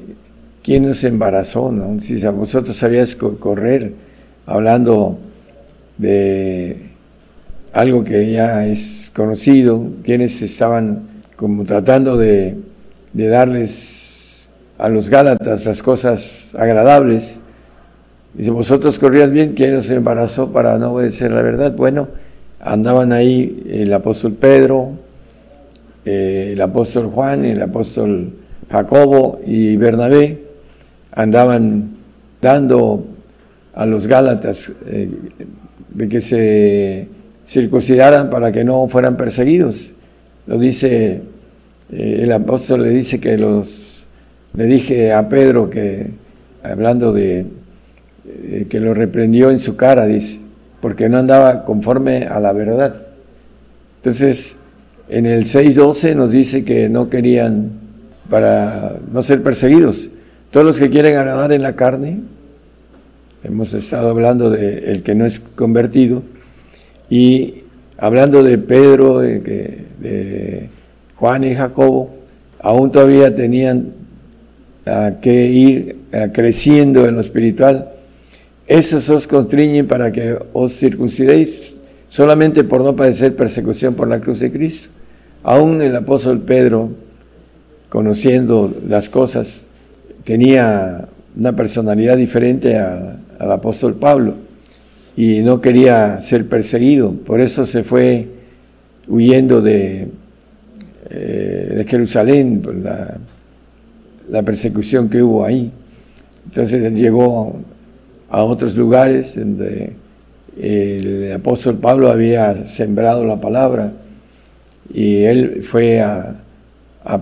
quién 0.63 0.87
nos 0.87 1.05
embarazó, 1.05 1.73
¿no? 1.73 2.01
Si 2.01 2.25
a 2.25 2.31
vosotros 2.31 2.77
sabías 2.77 3.15
correr, 3.15 3.93
hablando 4.47 5.19
de 5.99 6.91
algo 7.73 8.05
que 8.05 8.31
ya 8.33 8.67
es 8.67 9.11
conocido, 9.15 9.85
quienes 10.05 10.41
estaban 10.43 11.09
como 11.37 11.65
tratando 11.65 12.17
de, 12.17 12.57
de 13.13 13.29
darles 13.29 14.49
a 14.79 14.89
los 14.89 15.09
Gálatas 15.09 15.65
las 15.65 15.83
cosas 15.83 16.55
agradables. 16.59 17.41
Dice, 18.35 18.51
vosotros 18.51 18.99
corrías 18.99 19.31
bien, 19.31 19.55
¿quién 19.55 19.77
os 19.77 19.91
embarazó 19.91 20.53
para 20.53 20.79
no 20.79 20.93
obedecer 20.93 21.31
la 21.33 21.43
verdad? 21.43 21.73
Bueno, 21.77 22.09
andaban 22.61 23.13
ahí 23.13 23.63
el 23.69 23.93
apóstol 23.93 24.33
Pedro, 24.33 24.91
eh, 26.05 26.51
el 26.55 26.61
apóstol 26.61 27.11
Juan, 27.11 27.45
el 27.45 27.61
apóstol 27.63 28.33
Jacobo 28.71 29.41
y 29.45 29.77
Bernabé, 29.77 30.42
andaban 31.13 31.91
dando 32.41 33.07
a 33.75 33.87
los 33.87 34.07
Gálatas 34.07 34.73
eh, 34.87 35.11
de 35.91 36.09
que 36.09 36.21
se 36.21 37.09
circuncidaran 37.47 38.31
para 38.31 38.53
que 38.53 38.65
no 38.65 38.89
fueran 38.89 39.17
perseguidos. 39.17 39.93
Lo 40.47 40.59
dice, 40.59 41.23
eh, 41.93 42.21
el 42.23 42.33
apóstol 42.33 42.83
le 42.83 42.91
dice 42.91 43.21
que 43.21 43.39
los 43.39 43.93
le 44.55 44.67
dije 44.67 45.13
a 45.13 45.29
Pedro 45.31 45.71
que, 45.71 46.11
hablando 46.63 47.13
de, 47.13 47.47
eh, 48.27 48.67
que 48.69 48.81
lo 48.81 48.93
reprendió 48.93 49.51
en 49.51 49.59
su 49.59 49.77
cara, 49.77 50.07
dice, 50.07 50.41
porque 50.83 51.09
no 51.09 51.17
andaba 51.19 51.65
conforme 51.65 52.27
a 52.27 52.39
la 52.39 52.53
verdad. 52.53 52.95
Entonces, 53.97 54.57
en 55.09 55.25
el 55.25 55.45
6.12 55.45 56.15
nos 56.17 56.33
dice 56.33 56.65
que 56.65 56.91
no 56.91 57.09
querían, 57.09 57.71
para 58.29 58.99
no 59.11 59.23
ser 59.23 59.43
perseguidos, 59.43 60.11
todos 60.53 60.67
los 60.67 60.79
que 60.79 60.91
quieren 60.91 61.17
agradar 61.17 61.51
en 61.51 61.63
la 61.63 61.75
carne, 61.75 62.21
hemos 63.43 63.73
estado 63.73 64.11
hablando 64.11 64.51
de 64.51 64.93
el 64.93 65.03
que 65.03 65.15
no 65.15 65.25
es 65.25 65.41
convertido, 65.41 66.23
y 67.09 67.65
hablando 67.97 68.43
de 68.43 68.59
Pedro, 68.59 69.21
de, 69.21 69.41
de 69.41 70.69
Juan 71.17 71.45
y 71.45 71.55
Jacobo, 71.55 72.11
aún 72.61 72.93
todavía 72.93 73.35
tenían 73.35 73.95
que 75.23 75.47
ir 75.47 75.97
creciendo 76.33 77.09
en 77.09 77.15
lo 77.15 77.23
espiritual. 77.23 77.91
Esos 78.67 79.09
os 79.09 79.27
constriñen 79.27 79.87
para 79.87 80.13
que 80.13 80.37
os 80.53 80.73
circuncidéis 80.73 81.77
solamente 82.11 82.63
por 82.63 82.83
no 82.83 82.95
padecer 82.95 83.35
persecución 83.35 83.95
por 83.95 84.07
la 84.07 84.21
cruz 84.21 84.41
de 84.41 84.53
Cristo. 84.53 84.91
Aún 85.43 85.81
el 85.81 85.97
apóstol 85.97 86.41
Pedro, 86.41 86.91
conociendo 87.89 88.71
las 88.87 89.09
cosas, 89.09 89.65
tenía 90.25 91.09
una 91.37 91.57
personalidad 91.57 92.17
diferente 92.17 92.77
al 92.79 93.53
apóstol 93.53 93.95
Pablo 93.95 94.35
y 95.17 95.41
no 95.41 95.61
quería 95.61 96.21
ser 96.23 96.49
perseguido. 96.49 97.13
Por 97.13 97.41
eso 97.41 97.67
se 97.67 97.85
fue 97.85 98.29
huyendo 99.09 99.61
de, 99.61 100.09
eh, 101.11 101.73
de 101.77 101.85
Jerusalén, 101.85 102.61
por 102.63 102.75
la 102.75 103.19
la 104.29 104.43
persecución 104.43 105.09
que 105.09 105.23
hubo 105.23 105.45
ahí. 105.45 105.71
Entonces 106.47 106.83
él 106.85 106.95
llegó 106.95 107.61
a 108.31 108.43
otros 108.43 108.75
lugares 108.75 109.37
donde 109.39 109.93
el 110.59 111.33
apóstol 111.33 111.77
Pablo 111.77 112.11
había 112.11 112.65
sembrado 112.67 113.25
la 113.25 113.41
palabra 113.41 113.93
y 114.93 115.23
él 115.23 115.63
fue 115.63 116.01
a, 116.01 116.37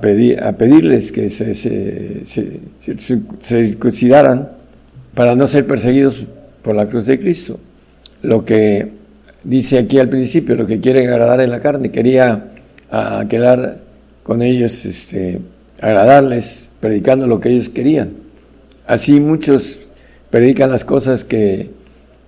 pedir, 0.01 0.43
a 0.43 0.53
pedirles 0.53 1.13
que 1.13 1.31
se, 1.31 1.55
se, 1.55 2.25
se, 2.27 2.61
circuncidaran 3.43 4.51
para 5.15 5.35
no 5.35 5.47
ser 5.47 5.67
perseguidos 5.67 6.27
por 6.63 6.75
la 6.75 6.87
cruz 6.87 7.07
de 7.07 7.19
Cristo. 7.19 7.59
Lo 8.23 8.45
que 8.45 8.89
dice 9.43 9.79
aquí 9.79 9.99
al 9.99 10.09
principio, 10.09 10.55
lo 10.55 10.67
que 10.67 10.81
quiere 10.81 11.07
agradar 11.09 11.41
en 11.41 11.51
la 11.51 11.61
carne, 11.61 11.91
quería 11.91 12.53
quedar 13.29 13.79
con 14.23 14.43
ellos, 14.43 14.85
este, 14.85 15.41
agradarles, 15.81 16.73
predicando 16.81 17.27
lo 17.27 17.41
que 17.41 17.51
ellos 17.51 17.69
querían. 17.69 18.11
Así 18.87 19.21
muchos 19.21 19.79
predican 20.31 20.71
las 20.71 20.85
cosas 20.85 21.25
que 21.25 21.71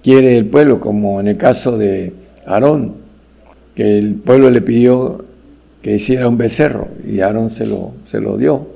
quiere 0.03 0.37
el 0.37 0.47
pueblo, 0.47 0.81
como 0.81 1.21
en 1.21 1.29
el 1.29 1.37
caso 1.37 1.77
de 1.77 2.13
Aarón, 2.47 2.95
que 3.75 3.99
el 3.99 4.15
pueblo 4.15 4.51
le 4.51 4.61
pidió 4.61 5.25
que 5.83 5.97
hiciera 5.97 6.29
un 6.29 6.39
becerro 6.39 6.89
y 7.05 7.21
Aarón 7.21 7.51
se 7.51 7.67
lo, 7.67 7.93
se 8.11 8.21
lo 8.21 8.39
dio. 8.39 8.67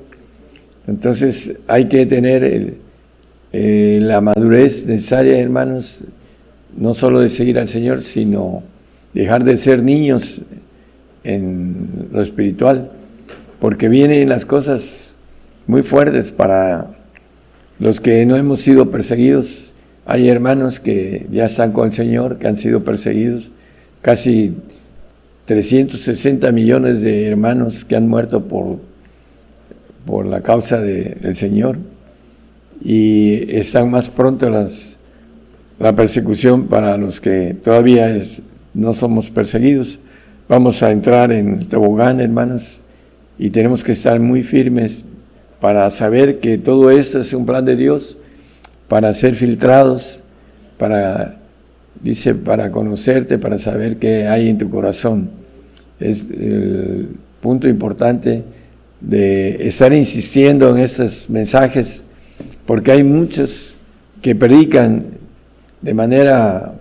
Entonces 0.89 1.55
hay 1.69 1.87
que 1.87 2.05
tener 2.05 2.75
eh, 3.53 3.99
la 4.03 4.21
madurez 4.21 4.87
necesaria, 4.87 5.39
hermanos, 5.39 6.03
no 6.77 6.95
solo 6.95 7.21
de 7.21 7.31
seguir 7.31 7.59
al 7.59 7.69
Señor, 7.69 8.03
sino 8.03 8.63
dejar 9.15 9.45
de 9.45 9.57
ser 9.57 9.83
niños 9.83 10.43
en 11.25 12.09
lo 12.13 12.21
espiritual, 12.23 12.91
porque 13.61 13.89
vienen 13.89 14.29
las 14.29 14.45
cosas 14.45 15.15
muy 15.67 15.83
fuertes 15.83 16.31
para 16.31 16.91
los 17.79 18.01
que 18.01 18.25
no 18.27 18.37
hemos 18.37 18.61
sido 18.61 18.91
perseguidos, 18.91 19.73
Hay 20.09 20.29
hermanos 20.29 20.79
que 20.79 21.27
ya 21.33 21.47
están 21.47 21.73
con 21.73 21.87
el 21.87 21.93
Señor, 21.93 22.39
que 22.39 22.47
han 22.47 22.57
sido 22.57 22.85
perseguidos, 22.85 23.51
casi 24.03 24.55
360 25.47 26.51
millones 26.53 27.03
de 27.03 27.27
hermanos 27.27 27.85
que 27.85 27.97
han 27.97 28.09
muerto 28.09 28.45
por, 28.45 28.79
por 30.05 30.27
la 30.27 30.41
causa 30.41 30.81
del 30.81 31.37
Señor 31.37 31.79
y 32.83 33.57
están 33.57 33.91
más 33.91 34.09
pronto 34.09 34.51
la 34.51 35.97
persecución 35.97 36.67
para 36.67 36.97
los 36.97 37.21
que 37.21 37.57
todavía 37.63 38.17
no 38.75 38.93
somos 38.93 39.31
perseguidos. 39.31 40.01
Vamos 40.49 40.83
a 40.83 40.91
entrar 40.91 41.33
en 41.33 41.67
tobogán, 41.67 42.21
hermanos, 42.21 42.81
y 43.39 43.51
tenemos 43.51 43.85
que 43.85 43.93
estar 43.93 44.19
muy 44.19 44.43
firmes 44.43 45.03
para 45.61 45.89
saber 45.91 46.41
que 46.41 46.59
todo 46.59 46.91
esto 46.91 47.21
es 47.21 47.33
un 47.33 47.47
plan 47.47 47.65
de 47.65 47.77
Dios, 47.77 48.19
para 48.89 49.15
ser 49.15 49.35
filtrados, 49.35 50.23
para, 50.79 51.37
dice, 52.03 52.35
para 52.35 52.71
conocerte, 52.71 53.39
para 53.39 53.59
saber 53.59 53.97
qué 53.97 54.27
hay 54.27 54.49
en 54.49 54.59
tu 54.59 54.71
corazón. 54.71 55.31
Es 55.99 56.27
el 56.31 57.09
punto 57.41 57.69
importante 57.69 58.45
de 59.01 59.67
estar 59.67 59.93
insistiendo 59.93 60.75
en 60.75 60.83
estos 60.83 61.29
mensajes, 61.31 62.05
porque 62.67 62.93
hay 62.93 63.05
muchos 63.05 63.75
que 64.23 64.35
predican 64.35 65.05
de 65.83 65.95
manera 65.95 66.75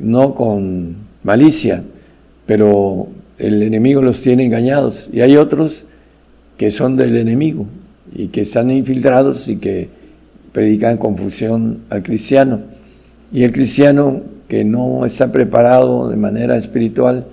no 0.00 0.34
con 0.34 0.96
malicia, 1.22 1.82
pero 2.46 3.08
el 3.38 3.62
enemigo 3.62 4.02
los 4.02 4.20
tiene 4.22 4.44
engañados. 4.44 5.08
Y 5.12 5.20
hay 5.20 5.36
otros 5.36 5.84
que 6.56 6.70
son 6.70 6.96
del 6.96 7.16
enemigo 7.16 7.66
y 8.14 8.28
que 8.28 8.42
están 8.42 8.70
infiltrados 8.70 9.48
y 9.48 9.56
que 9.56 9.88
predican 10.52 10.96
confusión 10.96 11.80
al 11.90 12.02
cristiano. 12.02 12.60
Y 13.32 13.44
el 13.44 13.52
cristiano 13.52 14.22
que 14.48 14.64
no 14.64 15.06
está 15.06 15.30
preparado 15.30 16.08
de 16.08 16.16
manera 16.16 16.56
espiritual 16.56 17.26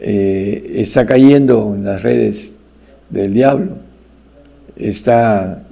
eh, 0.00 0.72
está 0.76 1.06
cayendo 1.06 1.74
en 1.74 1.84
las 1.84 2.02
redes 2.02 2.56
del 3.08 3.32
diablo, 3.32 3.78
está 4.76 5.62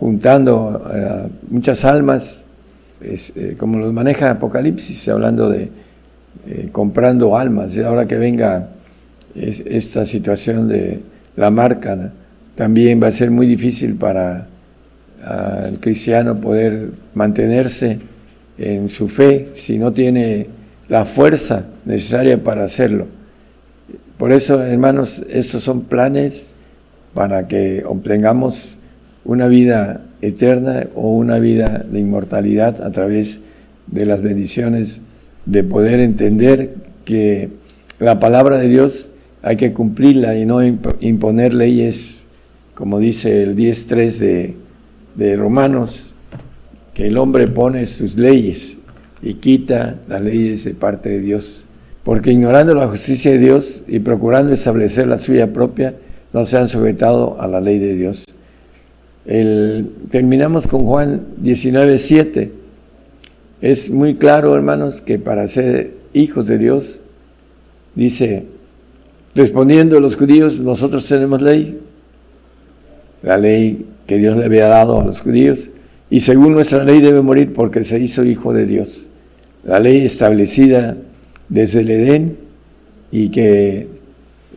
juntando 0.00 0.82
muchas 1.50 1.84
almas, 1.84 2.46
eh, 3.02 3.56
como 3.58 3.78
los 3.78 3.92
maneja 3.92 4.30
Apocalipsis, 4.30 5.08
hablando 5.08 5.50
de 5.50 5.68
eh, 6.46 6.68
comprando 6.72 7.36
almas. 7.36 7.76
Y 7.76 7.82
ahora 7.82 8.06
que 8.06 8.16
venga 8.16 8.70
esta 9.34 10.06
situación 10.06 10.68
de 10.68 11.00
la 11.36 11.50
marca, 11.50 12.12
también 12.54 13.02
va 13.02 13.08
a 13.08 13.12
ser 13.12 13.30
muy 13.30 13.46
difícil 13.46 13.96
para 13.96 14.46
el 15.66 15.80
cristiano 15.80 16.40
poder 16.40 16.90
mantenerse 17.14 17.98
en 18.58 18.88
su 18.88 19.08
fe 19.08 19.48
si 19.54 19.78
no 19.78 19.92
tiene 19.92 20.46
la 20.88 21.04
fuerza 21.04 21.66
necesaria 21.84 22.42
para 22.42 22.64
hacerlo. 22.64 23.06
Por 24.18 24.32
eso, 24.32 24.62
hermanos, 24.62 25.22
estos 25.28 25.62
son 25.62 25.82
planes 25.82 26.52
para 27.14 27.48
que 27.48 27.84
obtengamos 27.86 28.76
una 29.24 29.48
vida 29.48 30.02
eterna 30.20 30.86
o 30.94 31.10
una 31.10 31.38
vida 31.38 31.84
de 31.90 32.00
inmortalidad 32.00 32.82
a 32.82 32.90
través 32.90 33.40
de 33.86 34.06
las 34.06 34.22
bendiciones 34.22 35.00
de 35.46 35.64
poder 35.64 36.00
entender 36.00 36.74
que 37.04 37.50
la 37.98 38.18
palabra 38.18 38.58
de 38.58 38.68
Dios 38.68 39.10
hay 39.42 39.56
que 39.56 39.72
cumplirla 39.72 40.36
y 40.36 40.46
no 40.46 40.62
imponer 40.64 41.52
leyes, 41.52 42.24
como 42.74 42.98
dice 42.98 43.42
el 43.42 43.56
10.3 43.56 44.18
de, 44.18 44.54
de 45.16 45.36
Romanos, 45.36 46.13
que 46.94 47.08
el 47.08 47.18
hombre 47.18 47.48
pone 47.48 47.84
sus 47.86 48.16
leyes 48.16 48.78
y 49.20 49.34
quita 49.34 49.96
las 50.08 50.22
leyes 50.22 50.64
de 50.64 50.74
parte 50.74 51.08
de 51.08 51.20
Dios. 51.20 51.64
Porque 52.04 52.30
ignorando 52.30 52.74
la 52.74 52.86
justicia 52.86 53.32
de 53.32 53.38
Dios 53.38 53.82
y 53.88 53.98
procurando 53.98 54.52
establecer 54.52 55.08
la 55.08 55.18
suya 55.18 55.52
propia, 55.52 55.94
no 56.32 56.46
se 56.46 56.56
han 56.56 56.68
sujetado 56.68 57.40
a 57.40 57.48
la 57.48 57.60
ley 57.60 57.78
de 57.78 57.94
Dios. 57.94 58.24
terminamos 60.10 60.66
con 60.66 60.84
Juan 60.84 61.22
19.7. 61.42 62.50
Es 63.60 63.90
muy 63.90 64.16
claro, 64.16 64.54
hermanos, 64.54 65.00
que 65.00 65.18
para 65.18 65.48
ser 65.48 65.94
hijos 66.12 66.46
de 66.46 66.58
Dios, 66.58 67.00
dice, 67.94 68.44
respondiendo 69.34 69.96
a 69.96 70.00
los 70.00 70.16
judíos, 70.16 70.60
nosotros 70.60 71.08
tenemos 71.08 71.40
ley, 71.40 71.80
la 73.22 73.38
ley 73.38 73.86
que 74.06 74.18
Dios 74.18 74.36
le 74.36 74.44
había 74.44 74.66
dado 74.66 75.00
a 75.00 75.04
los 75.04 75.22
judíos, 75.22 75.70
y 76.10 76.20
según 76.20 76.52
nuestra 76.52 76.84
ley 76.84 77.00
debe 77.00 77.22
morir 77.22 77.52
porque 77.52 77.84
se 77.84 77.98
hizo 77.98 78.24
hijo 78.24 78.52
de 78.52 78.66
Dios. 78.66 79.06
La 79.64 79.78
ley 79.78 80.04
establecida 80.04 80.96
desde 81.48 81.80
el 81.80 81.90
Edén 81.90 82.36
y 83.10 83.30
que 83.30 83.88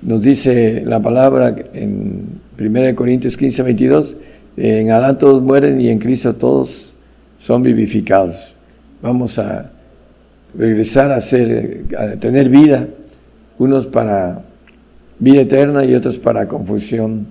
nos 0.02 0.22
dice 0.22 0.84
la 0.86 1.02
palabra 1.02 1.56
en 1.74 2.40
1 2.60 2.96
Corintios 2.96 3.38
15, 3.38 3.64
22, 3.64 4.18
en 4.58 4.92
Adán 4.92 5.18
todos 5.18 5.42
mueren 5.42 5.80
y 5.80 5.90
en 5.90 6.00
Cristo 6.00 6.36
todos 6.36 6.94
son 7.38 7.64
vivificados. 7.64 8.56
Vamos 9.02 9.40
a 9.40 9.72
regresar 10.58 11.12
a, 11.12 11.22
ser, 11.22 11.86
a 11.98 12.16
tener 12.18 12.50
vida, 12.50 12.88
unos 13.60 13.88
para 13.88 14.44
vida 15.20 15.42
eterna 15.42 15.86
y 15.86 15.94
otros 15.94 16.18
para 16.18 16.48
confusión 16.48 17.28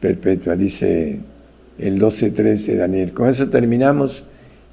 perpetua, 0.00 0.56
dice 0.56 1.20
el 1.78 2.00
12.3 2.00 2.66
de 2.66 2.76
Daniel. 2.76 3.12
Con 3.12 3.28
eso 3.28 3.48
terminamos 3.48 4.24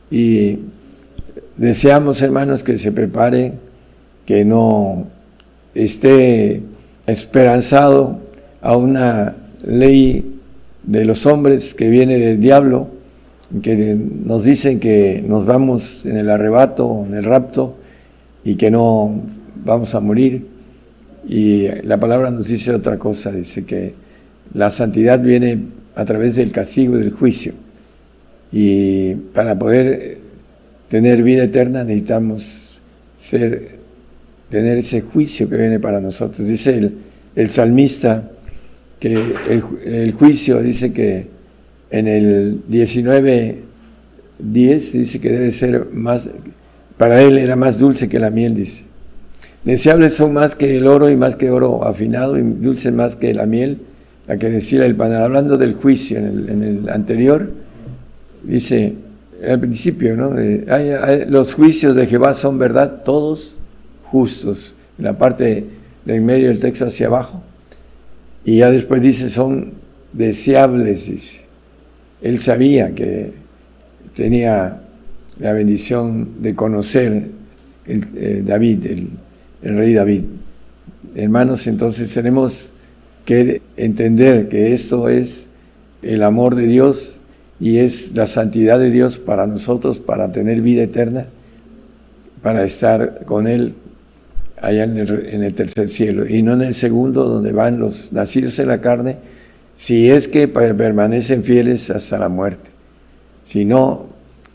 y 0.09 0.59
deseamos, 1.57 2.21
hermanos, 2.21 2.63
que 2.63 2.77
se 2.77 2.91
prepare, 2.91 3.53
que 4.25 4.45
no 4.45 5.07
esté 5.73 6.61
esperanzado 7.07 8.19
a 8.61 8.77
una 8.77 9.35
ley 9.63 10.39
de 10.83 11.05
los 11.05 11.25
hombres 11.25 11.73
que 11.73 11.89
viene 11.89 12.17
del 12.17 12.39
diablo, 12.39 12.87
que 13.61 13.95
nos 14.25 14.43
dicen 14.43 14.79
que 14.79 15.23
nos 15.27 15.45
vamos 15.45 16.05
en 16.05 16.17
el 16.17 16.29
arrebato, 16.29 17.05
en 17.05 17.13
el 17.13 17.23
rapto, 17.23 17.75
y 18.43 18.55
que 18.55 18.71
no 18.71 19.21
vamos 19.63 19.93
a 19.93 19.99
morir. 19.99 20.47
Y 21.27 21.67
la 21.83 21.99
palabra 21.99 22.31
nos 22.31 22.47
dice 22.47 22.73
otra 22.73 22.97
cosa, 22.97 23.31
dice 23.31 23.65
que 23.65 23.93
la 24.53 24.71
santidad 24.71 25.19
viene 25.21 25.59
a 25.95 26.05
través 26.05 26.35
del 26.35 26.51
castigo 26.51 26.97
y 26.97 26.99
del 26.99 27.11
juicio. 27.11 27.53
Y 28.51 29.13
para 29.33 29.57
poder 29.57 30.17
tener 30.87 31.23
vida 31.23 31.43
eterna 31.45 31.83
necesitamos 31.83 32.81
ser, 33.19 33.77
tener 34.49 34.77
ese 34.77 35.01
juicio 35.01 35.47
que 35.49 35.57
viene 35.57 35.79
para 35.79 36.01
nosotros. 36.01 36.47
Dice 36.47 36.77
el, 36.77 36.93
el 37.35 37.49
salmista 37.49 38.29
que 38.99 39.17
el, 39.49 40.11
juicio 40.11 40.61
dice 40.61 40.93
que 40.93 41.27
en 41.89 42.07
el 42.07 42.61
19, 42.67 43.59
10 44.39 44.93
dice 44.93 45.19
que 45.19 45.31
debe 45.31 45.51
ser 45.51 45.87
más, 45.91 46.29
para 46.97 47.21
él 47.21 47.37
era 47.37 47.55
más 47.55 47.79
dulce 47.79 48.07
que 48.07 48.19
la 48.19 48.29
miel, 48.29 48.53
dice. 48.53 48.83
Deseables 49.63 50.13
son 50.13 50.33
más 50.33 50.55
que 50.55 50.77
el 50.77 50.87
oro 50.87 51.09
y 51.09 51.15
más 51.15 51.35
que 51.35 51.49
oro 51.49 51.83
afinado 51.85 52.37
y 52.37 52.41
dulce 52.41 52.91
más 52.91 53.15
que 53.15 53.33
la 53.33 53.45
miel 53.45 53.79
la 54.27 54.37
que 54.37 54.49
decía 54.49 54.85
el 54.85 54.95
panel, 54.95 55.17
hablando 55.17 55.57
del 55.57 55.73
juicio 55.73 56.17
en 56.17 56.63
el, 56.63 56.89
anterior, 56.89 57.51
dice 58.43 58.93
al 59.47 59.59
principio, 59.59 60.15
¿no? 60.15 60.35
los 61.27 61.55
juicios 61.55 61.95
de 61.95 62.05
Jehová 62.05 62.33
son 62.33 62.59
verdad, 62.59 63.01
todos 63.03 63.55
justos, 64.05 64.75
en 64.99 65.05
la 65.05 65.17
parte 65.17 65.65
de 66.05 66.15
en 66.15 66.25
medio 66.25 66.49
del 66.49 66.59
texto 66.59 66.85
hacia 66.85 67.07
abajo, 67.07 67.41
y 68.45 68.57
ya 68.57 68.71
después 68.71 69.01
dice 69.01 69.29
son 69.29 69.73
deseables. 70.13 71.43
Él 72.21 72.39
sabía 72.39 72.93
que 72.93 73.33
tenía 74.15 74.81
la 75.39 75.53
bendición 75.53 76.41
de 76.41 76.53
conocer 76.55 77.29
el, 77.87 78.07
eh, 78.15 78.43
David, 78.45 78.85
el, 78.85 79.09
el 79.63 79.77
rey 79.77 79.93
David. 79.93 80.23
Hermanos, 81.15 81.65
entonces 81.67 82.13
tenemos 82.13 82.73
que 83.25 83.61
entender 83.77 84.49
que 84.49 84.73
esto 84.73 85.09
es 85.09 85.49
el 86.01 86.23
amor 86.23 86.55
de 86.55 86.65
Dios 86.65 87.19
y 87.59 87.77
es 87.77 88.13
la 88.15 88.27
santidad 88.27 88.79
de 88.79 88.89
Dios 88.89 89.19
para 89.19 89.45
nosotros, 89.45 89.99
para 89.99 90.31
tener 90.31 90.61
vida 90.61 90.83
eterna, 90.83 91.27
para 92.41 92.63
estar 92.63 93.25
con 93.25 93.47
Él 93.47 93.75
allá 94.61 94.83
en 94.83 94.97
el, 95.43 95.53
tercer 95.53 95.89
cielo 95.89 96.27
y 96.27 96.43
no 96.43 96.53
en 96.53 96.61
el 96.61 96.75
segundo 96.75 97.25
donde 97.25 97.51
van 97.51 97.79
los 97.79 98.13
nacidos 98.13 98.57
en 98.59 98.67
la 98.67 98.81
carne, 98.81 99.17
si 99.75 100.09
es 100.09 100.27
que 100.27 100.47
permanecen 100.47 101.43
fieles 101.43 101.89
hasta 101.89 102.17
la 102.19 102.29
muerte. 102.29 102.69
Si 103.45 103.65
no, 103.65 104.07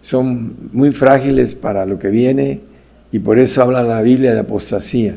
son 0.02 0.54
muy 0.72 0.92
frágiles 0.92 1.54
para 1.54 1.86
lo 1.86 1.98
que 1.98 2.08
viene 2.08 2.60
y 3.10 3.18
por 3.18 3.38
eso 3.38 3.62
habla 3.62 3.82
la 3.82 4.02
Biblia 4.02 4.32
de 4.32 4.40
apostasía. 4.40 5.16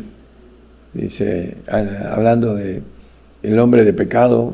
Dice, 0.94 1.58
hablando 1.68 2.56
de 2.56 2.82
el 3.44 3.60
hombre 3.60 3.86
de 3.86 3.94
pecado 3.94 4.54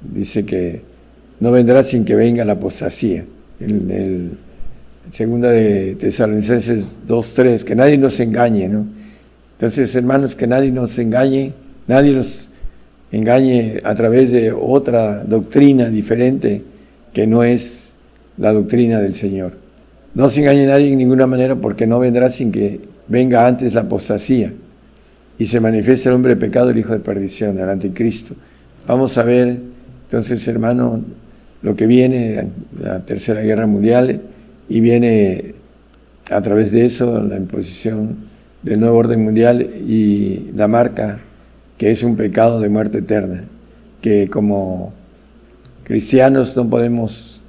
dice 0.00 0.44
que 0.44 0.82
no 1.40 1.50
vendrá 1.50 1.84
sin 1.84 2.04
que 2.04 2.14
venga 2.14 2.44
la 2.44 2.54
apostasía. 2.54 3.24
El, 3.60 4.32
segunda 5.12 5.50
de 5.50 5.94
Tesalonicenses 5.94 6.98
2.3, 7.06 7.62
que 7.62 7.76
nadie 7.76 7.96
nos 7.96 8.18
engañe, 8.18 8.68
¿no? 8.68 8.86
Entonces, 9.52 9.94
hermanos, 9.94 10.34
que 10.34 10.46
nadie 10.48 10.72
nos 10.72 10.98
engañe, 10.98 11.52
nadie 11.86 12.12
nos 12.12 12.48
engañe 13.12 13.80
a 13.84 13.94
través 13.94 14.32
de 14.32 14.52
otra 14.52 15.22
doctrina 15.24 15.88
diferente 15.90 16.62
que 17.12 17.26
no 17.26 17.44
es 17.44 17.92
la 18.36 18.52
doctrina 18.52 19.00
del 19.00 19.14
Señor. 19.14 19.52
No 20.14 20.28
se 20.28 20.40
engañe 20.40 20.66
nadie 20.66 20.90
en 20.90 20.98
ninguna 20.98 21.26
manera 21.26 21.54
porque 21.54 21.86
no 21.86 22.00
vendrá 22.00 22.28
sin 22.28 22.50
que 22.50 22.80
venga 23.08 23.46
antes 23.46 23.74
la 23.74 23.82
apostasía 23.82 24.52
y 25.38 25.46
se 25.46 25.60
manifieste 25.60 26.08
el 26.08 26.14
hombre 26.14 26.34
de 26.34 26.40
pecado, 26.40 26.70
el 26.70 26.78
hijo 26.78 26.92
de 26.92 27.00
perdición, 27.00 27.58
el 27.58 27.68
anticristo. 27.68 28.34
Vamos 28.86 29.18
a 29.18 29.22
ver, 29.22 29.58
entonces, 30.04 30.46
hermano, 30.48 31.02
lo 31.62 31.76
que 31.76 31.86
viene, 31.86 32.48
la 32.80 33.00
tercera 33.00 33.42
guerra 33.42 33.66
mundial, 33.66 34.20
y 34.68 34.80
viene 34.80 35.54
a 36.30 36.40
través 36.40 36.72
de 36.72 36.84
eso 36.84 37.22
la 37.22 37.36
imposición 37.36 38.16
del 38.62 38.80
nuevo 38.80 38.98
orden 38.98 39.22
mundial 39.22 39.62
y 39.62 40.50
la 40.54 40.68
marca 40.68 41.20
que 41.78 41.90
es 41.90 42.02
un 42.02 42.16
pecado 42.16 42.60
de 42.60 42.68
muerte 42.68 42.98
eterna, 42.98 43.44
que 44.00 44.28
como 44.28 44.92
cristianos 45.84 46.56
no 46.56 46.68
podemos 46.68 47.40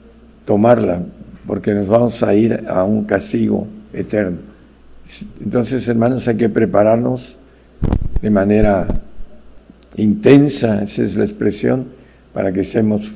tomarla 0.46 1.02
porque 1.46 1.74
nos 1.74 1.88
vamos 1.88 2.22
a 2.24 2.34
ir 2.36 2.66
a 2.68 2.84
un 2.84 3.06
castigo 3.06 3.68
eterno. 3.94 4.38
Entonces, 5.42 5.88
hermanos, 5.88 6.28
hay 6.28 6.36
que 6.36 6.50
prepararnos 6.50 7.37
de 8.28 8.32
manera 8.32 8.86
intensa, 9.96 10.84
esa 10.84 11.02
es 11.02 11.16
la 11.16 11.24
expresión, 11.24 11.88
para 12.34 12.52
que 12.52 12.60
estemos 12.60 13.10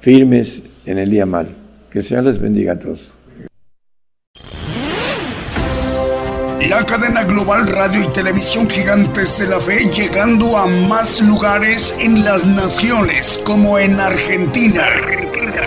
firmes 0.00 0.60
en 0.84 0.98
el 0.98 1.08
día 1.08 1.24
mal. 1.24 1.46
Que 1.88 2.00
el 2.00 2.04
Señor 2.04 2.24
les 2.24 2.40
bendiga 2.40 2.72
a 2.72 2.78
todos. 2.80 3.12
La 6.68 6.84
cadena 6.84 7.22
global 7.22 7.68
radio 7.68 8.02
y 8.02 8.08
televisión 8.08 8.68
gigantes 8.68 9.38
de 9.38 9.46
la 9.46 9.60
fe 9.60 9.88
llegando 9.88 10.56
a 10.56 10.66
más 10.66 11.20
lugares 11.20 11.94
en 12.00 12.24
las 12.24 12.44
naciones 12.44 13.38
como 13.44 13.78
en 13.78 14.00
Argentina. 14.00 14.82
Argentina. 14.82 15.62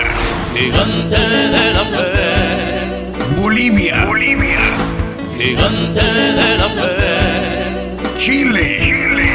Gigante 0.53 1.15
de 1.15 1.73
la 1.73 1.85
fe. 1.85 3.41
Bolivia. 3.41 4.05
Bolivia. 4.07 4.59
Gigante 5.37 6.03
de 6.03 6.57
la 6.57 6.69
fe. 6.69 7.28
Chile. 8.19 8.79
Chile. 8.81 9.29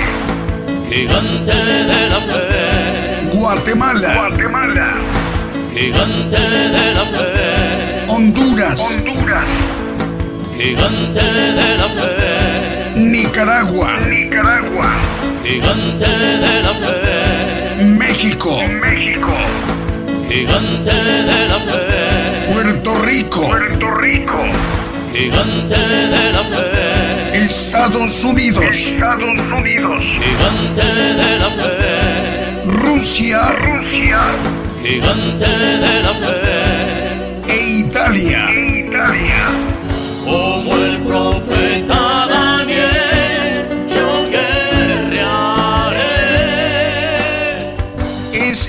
Gigante 0.91 1.55
de 1.55 2.09
la 2.11 2.21
fe. 2.21 3.31
Guatemala. 3.33 4.15
Guatemala. 4.15 4.93
Gigante 5.75 6.37
de 6.37 6.95
la 6.95 7.07
fe. 7.07 8.05
Honduras. 8.09 8.81
Honduras. 8.81 9.49
Gigante 10.59 11.23
de 11.23 11.79
la 11.79 11.89
fe. 11.89 13.01
Nicaragua. 13.01 14.01
Nicaragua. 14.01 14.91
Gigante 15.43 16.07
de 16.45 16.63
la 16.63 16.75
fe. 16.75 17.85
México. 17.87 18.61
México. 18.69 19.35
Gigante 20.29 20.93
de 20.93 21.49
la 21.49 21.59
fe. 21.59 22.53
Puerto 22.53 22.95
Rico. 23.03 23.47
Puerto 23.47 23.91
Rico. 23.93 24.45
Gigante 25.15 25.77
de 25.77 26.33
la 26.33 26.43
fe. 26.43 27.45
Estados 27.47 28.25
Unidos. 28.25 28.65
Estados 28.65 29.41
Unidos. 29.57 30.03
Gigante 30.03 30.85
de 30.85 31.39
la 31.39 31.51
fe. 31.51 32.63
Rusia. 32.67 33.53
Rusia. 33.53 34.19
Gigante 34.83 35.47
de 35.47 36.03
la 36.03 36.15
fe. 36.15 37.47
E 37.47 37.79
Italia. 37.79 38.51
Italia. 38.51 39.45
Como 40.25 40.75
el 40.79 40.99
profeta 41.03 42.14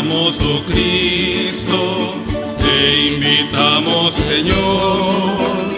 Invitamos, 0.00 0.40
oh 0.40 0.62
Cristo, 0.66 2.14
te 2.58 3.06
invitamos, 3.08 4.14
Señor. 4.14 5.68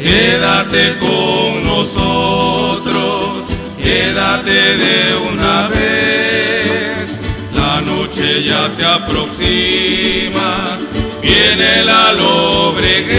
Quédate 0.00 0.96
con 0.98 1.64
nosotros, 1.64 3.44
quédate 3.82 4.76
de 4.76 5.16
una 5.32 5.68
vez. 5.68 7.18
La 7.52 7.80
noche 7.80 8.44
ya 8.44 8.70
se 8.76 8.84
aproxima, 8.84 10.78
viene 11.20 11.84
la 11.84 12.12
lobreguez. 12.12 13.14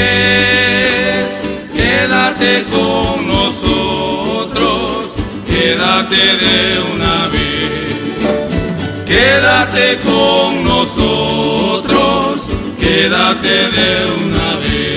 Quédate 1.73 2.63
con 2.71 3.27
nosotros, 3.27 5.11
quédate 5.47 6.15
de 6.15 6.79
una 6.93 7.27
vez. 7.27 7.34
Quédate 9.25 9.99
con 10.01 10.63
nosotros, 10.63 12.41
quédate 12.79 13.71
de 13.71 14.11
una 14.23 14.55
vez. 14.57 14.94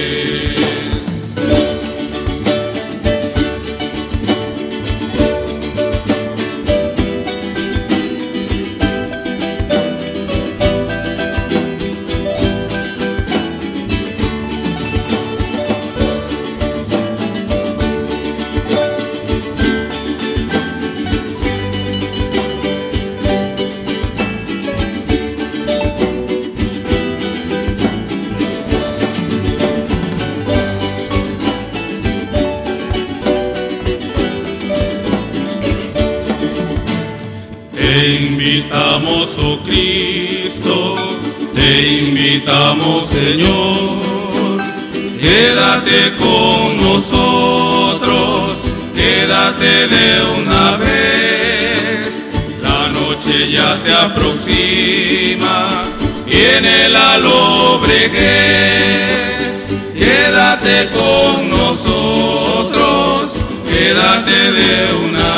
Señor. 43.18 44.62
Quédate 45.20 46.14
con 46.22 46.76
nosotros, 46.76 48.52
quédate 48.94 49.88
de 49.88 50.08
una 50.40 50.76
vez. 50.76 52.12
La 52.62 52.80
noche 52.98 53.50
ya 53.50 53.76
se 53.84 53.92
aproxima, 53.92 55.84
viene 56.26 56.88
la 56.90 57.18
lobreguez. 57.18 58.18
Quédate 59.98 60.88
con 60.90 61.50
nosotros, 61.50 63.32
quédate 63.68 64.52
de 64.52 64.94
una 65.06 65.30
vez. 65.32 65.38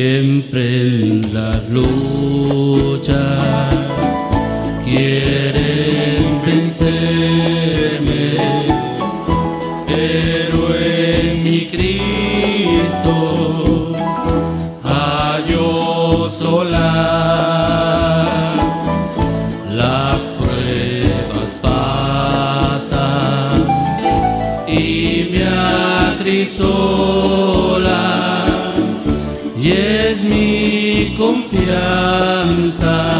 siempre 0.00 0.80
en 0.80 1.34
la 1.34 1.60
lucha. 1.68 3.69
confianza. 31.30 33.19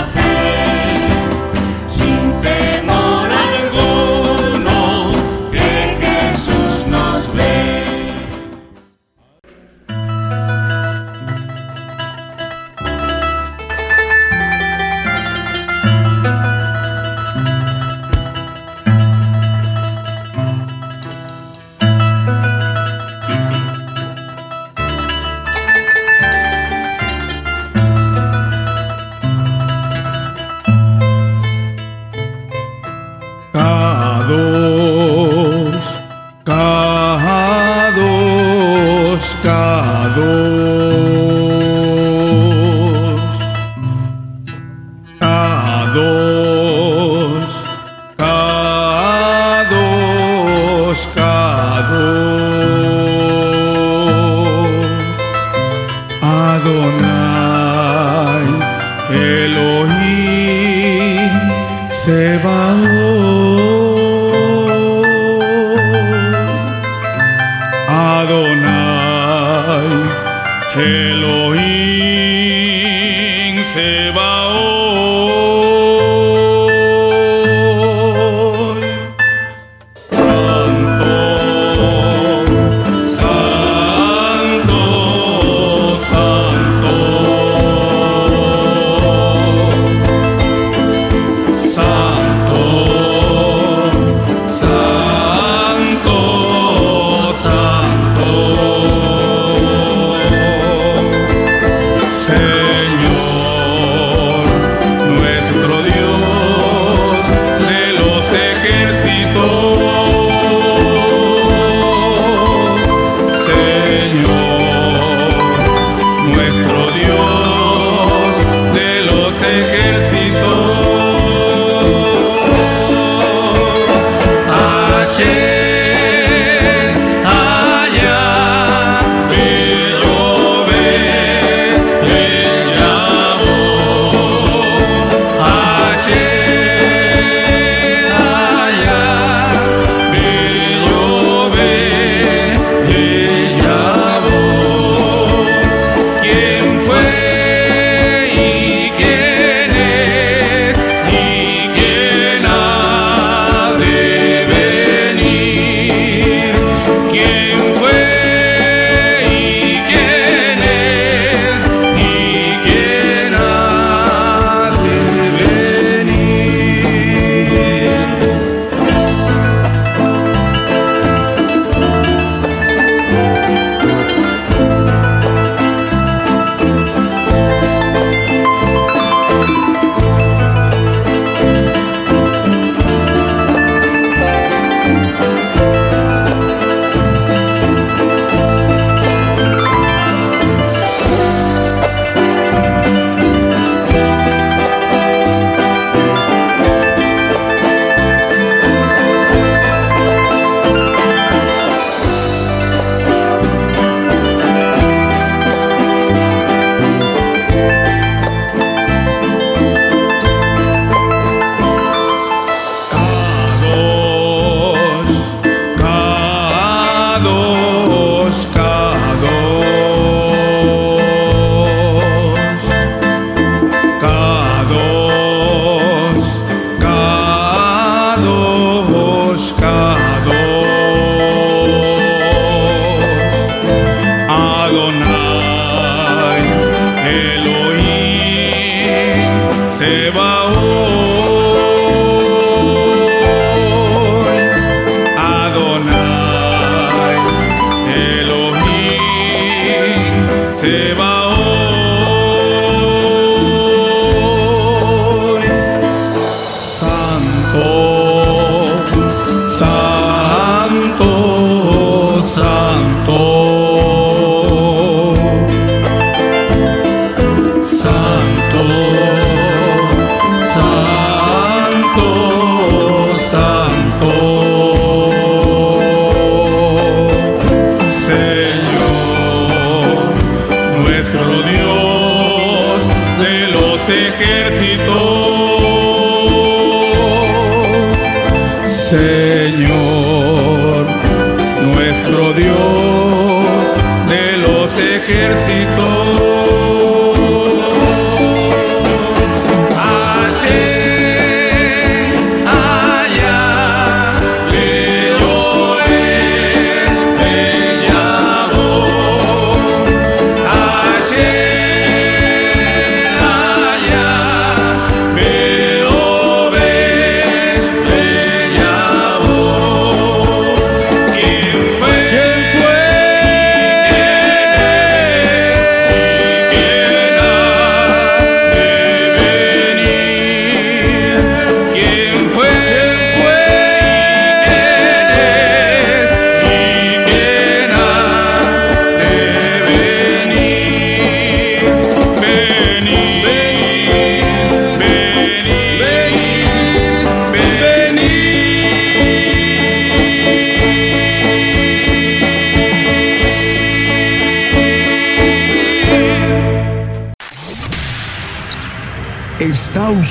Ejércitos. 295.31 296.00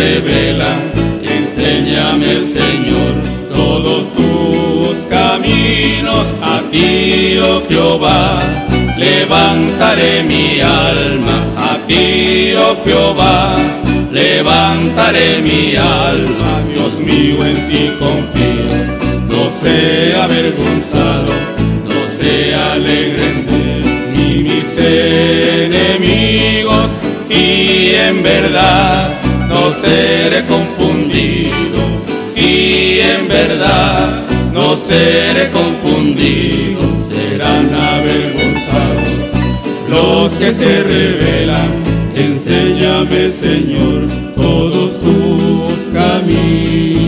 Rebelan. 0.00 0.80
Enséñame, 1.22 2.32
Señor, 2.58 3.12
todos 3.54 4.02
tus 4.18 4.96
caminos. 5.16 6.26
A 6.42 6.62
ti, 6.70 7.38
oh 7.38 7.62
Jehová, 7.68 8.40
levantaré 8.96 10.22
mi 10.22 10.60
alma. 10.60 11.36
A 11.70 11.72
ti, 11.86 12.54
oh 12.56 12.76
Jehová, 12.84 13.56
levantaré 14.10 15.42
mi 15.42 15.76
alma. 15.76 16.50
Dios 16.72 16.94
mío, 17.08 17.36
en 17.44 17.58
ti 17.68 17.82
confío. 17.98 18.70
No 19.32 19.42
sea 19.62 20.24
avergonzado, 20.24 21.32
no 21.90 22.00
sea 22.18 22.72
alegre 22.72 23.26
ni 24.14 24.30
mis 24.48 24.70
enemigos 24.78 26.10
si 27.26 27.94
en 27.94 28.22
verdad 28.22 29.29
no 29.50 29.72
seré 29.72 30.46
confundido, 30.46 31.80
si 32.32 33.00
en 33.00 33.28
verdad 33.28 34.24
no 34.54 34.76
seré 34.76 35.50
confundido, 35.50 36.80
serán 37.10 37.74
avergonzados 37.74 39.10
los 39.88 40.32
que 40.32 40.54
se 40.54 40.82
rebelan. 40.84 41.70
Enséñame, 42.14 43.30
Señor, 43.32 44.06
todos 44.36 45.00
tus 45.00 45.92
caminos. 45.92 46.99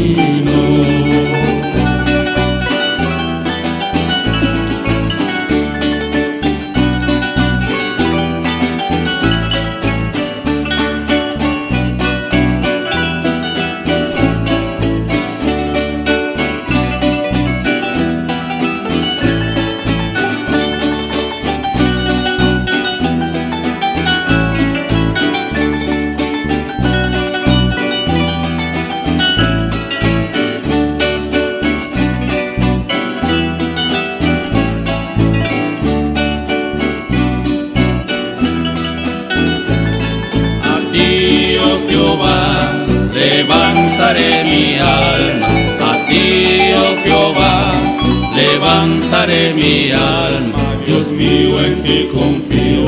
Mi 49.62 49.92
alma, 49.92 50.64
Dios 50.84 51.12
mío, 51.12 51.64
en 51.64 51.80
ti 51.82 52.08
confío, 52.12 52.84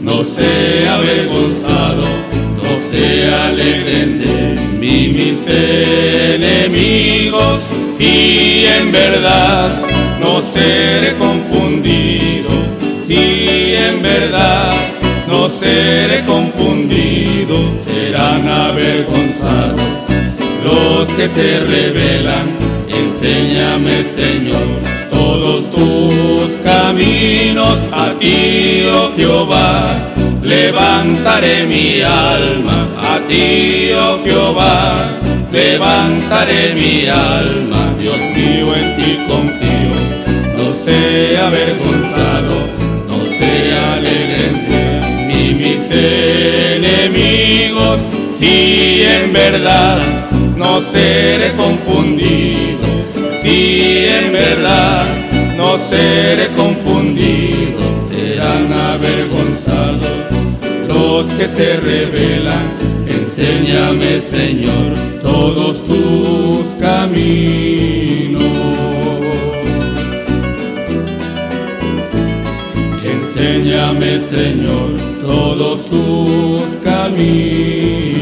no 0.00 0.24
sea 0.24 0.94
avergonzado, 0.94 2.06
no 2.58 2.70
sea 2.90 3.48
alegre 3.48 4.06
de 4.22 4.56
mí 4.78 5.08
mis 5.08 5.48
enemigos, 5.48 7.58
si 7.96 8.66
en 8.66 8.92
verdad 8.92 9.82
no 10.20 10.40
seré 10.42 11.16
confundido, 11.16 12.50
si 13.04 13.74
en 13.74 14.00
verdad 14.00 14.72
no 15.26 15.48
seré 15.48 16.24
confundido, 16.24 17.56
serán 17.84 18.48
avergonzados 18.48 19.82
los 20.64 21.08
que 21.16 21.28
se 21.28 21.58
rebelan. 21.60 22.62
Enséñame, 22.88 24.04
Señor, 24.04 25.01
todos 25.22 25.70
tus 25.70 26.58
caminos 26.64 27.78
a 27.92 28.12
ti, 28.18 28.84
oh 28.90 29.10
Jehová, 29.16 30.12
levantaré 30.42 31.64
mi 31.64 32.00
alma 32.02 32.88
a 32.98 33.20
ti, 33.28 33.92
oh 33.92 34.18
Jehová, 34.24 35.18
levantaré 35.52 36.74
mi 36.74 37.06
alma, 37.08 37.94
Dios 38.00 38.18
mío, 38.36 38.74
en 38.74 38.96
ti 38.96 39.10
confío, 39.28 39.96
no 40.56 40.74
sea 40.74 41.46
avergonzado, 41.46 42.54
no 43.08 43.18
sea 43.38 43.94
alegre, 43.94 44.44
ni 45.28 45.54
mis 45.54 45.82
enemigos, 46.74 48.00
si 48.38 49.02
en 49.04 49.32
verdad 49.32 50.00
no 50.56 50.80
seré 50.82 51.52
confundido, 51.52 53.01
si 53.42 54.06
en 54.06 54.32
verdad 54.32 55.04
no 55.56 55.76
seré 55.76 56.48
confundido, 56.56 57.80
serán 58.08 58.72
avergonzados 58.72 60.08
los 60.86 61.26
que 61.30 61.48
se 61.48 61.76
rebelan. 61.76 62.70
Enséñame, 63.06 64.20
Señor, 64.20 64.92
todos 65.20 65.82
tus 65.82 66.74
caminos. 66.76 68.44
Enséñame, 73.04 74.20
Señor, 74.20 74.90
todos 75.20 75.84
tus 75.86 76.76
caminos. 76.84 78.21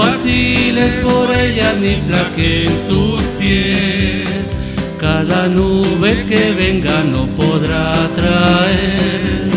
vaciles 0.00 0.92
por 1.04 1.26
ella 1.34 1.74
ni 1.82 1.94
flaquen 2.06 2.70
tus 2.88 3.22
pies. 3.38 4.28
Cada 4.98 5.46
nube 5.46 6.10
que 6.28 6.52
venga 6.52 7.02
no 7.04 7.22
podrá 7.40 7.92
traer 8.16 9.48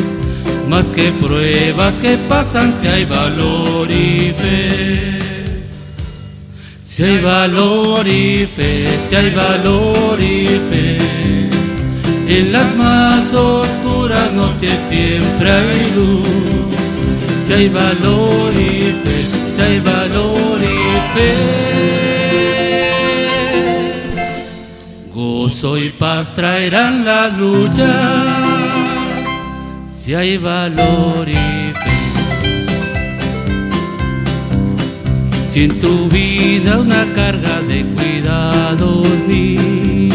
más 0.74 0.90
que 0.90 1.12
pruebas 1.26 2.00
que 2.00 2.18
pasan 2.18 2.74
si 2.80 2.88
hay 2.88 3.06
valor 3.06 3.90
y 3.92 4.34
fe. 4.42 5.20
Si 6.82 7.04
hay 7.04 7.20
valor 7.20 8.08
y 8.08 8.48
fe, 8.56 8.72
si 9.08 9.16
hay 9.16 9.30
valor 9.32 10.22
y 10.22 10.46
fe. 10.70 10.98
En 12.28 12.52
las 12.52 12.76
más 12.76 13.34
oscuras 13.34 14.32
noches 14.34 14.76
siempre 14.90 15.52
hay 15.52 15.92
luz. 15.96 16.28
Si 17.46 17.54
hay 17.54 17.70
valor 17.70 18.54
y 18.54 18.96
fe, 19.04 19.43
si 19.56 19.62
hay 19.62 19.80
valor 19.80 20.60
y 20.62 20.66
fe. 21.14 21.34
Gozo 25.14 25.78
y 25.78 25.90
paz 25.92 26.34
traerán 26.34 27.06
la 27.06 27.28
lucha, 27.28 27.94
si 29.96 30.16
hay 30.16 30.38
valor 30.38 31.30
y 31.30 31.34
fe. 31.34 31.92
Si 35.48 35.64
en 35.66 35.80
tu 35.80 36.08
vida 36.10 36.80
una 36.80 37.06
carga 37.14 37.62
de 37.68 37.86
cuidados 37.96 39.08
mil, 39.28 40.12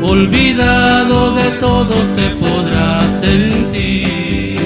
olvidado 0.00 1.34
de 1.34 1.50
todo 1.58 1.94
te 2.14 2.30
podrás 2.36 3.20
sentir, 3.20 4.58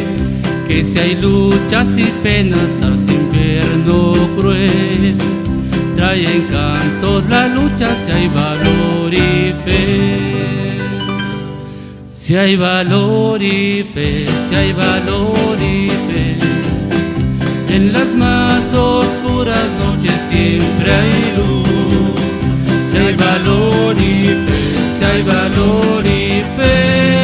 que 0.68 0.84
si 0.84 0.98
hay 0.98 1.14
luchas 1.14 1.96
y 1.96 2.04
penas, 2.22 2.68
cruel. 3.84 5.16
Trae 5.96 6.24
encantos 6.36 7.24
la 7.28 7.48
lucha 7.48 7.88
si 8.04 8.10
hay 8.10 8.28
valor 8.28 9.12
y 9.12 9.54
fe. 9.64 10.34
Si 12.14 12.36
hay 12.36 12.56
valor 12.56 13.42
y 13.42 13.84
fe, 13.94 14.26
si 14.48 14.54
hay 14.54 14.72
valor 14.72 15.58
y 15.60 15.90
fe. 16.06 16.38
En 17.68 17.92
las 17.92 18.08
más 18.14 18.72
oscuras 18.72 19.68
noches 19.84 20.14
siempre 20.30 20.92
hay 20.92 21.34
luz. 21.36 22.20
Si 22.90 22.98
hay 22.98 23.14
valor 23.14 23.96
y 23.98 24.28
fe, 24.46 24.58
si 24.98 25.04
hay 25.04 25.22
valor 25.22 26.06
y 26.06 26.42
fe. 26.56 27.23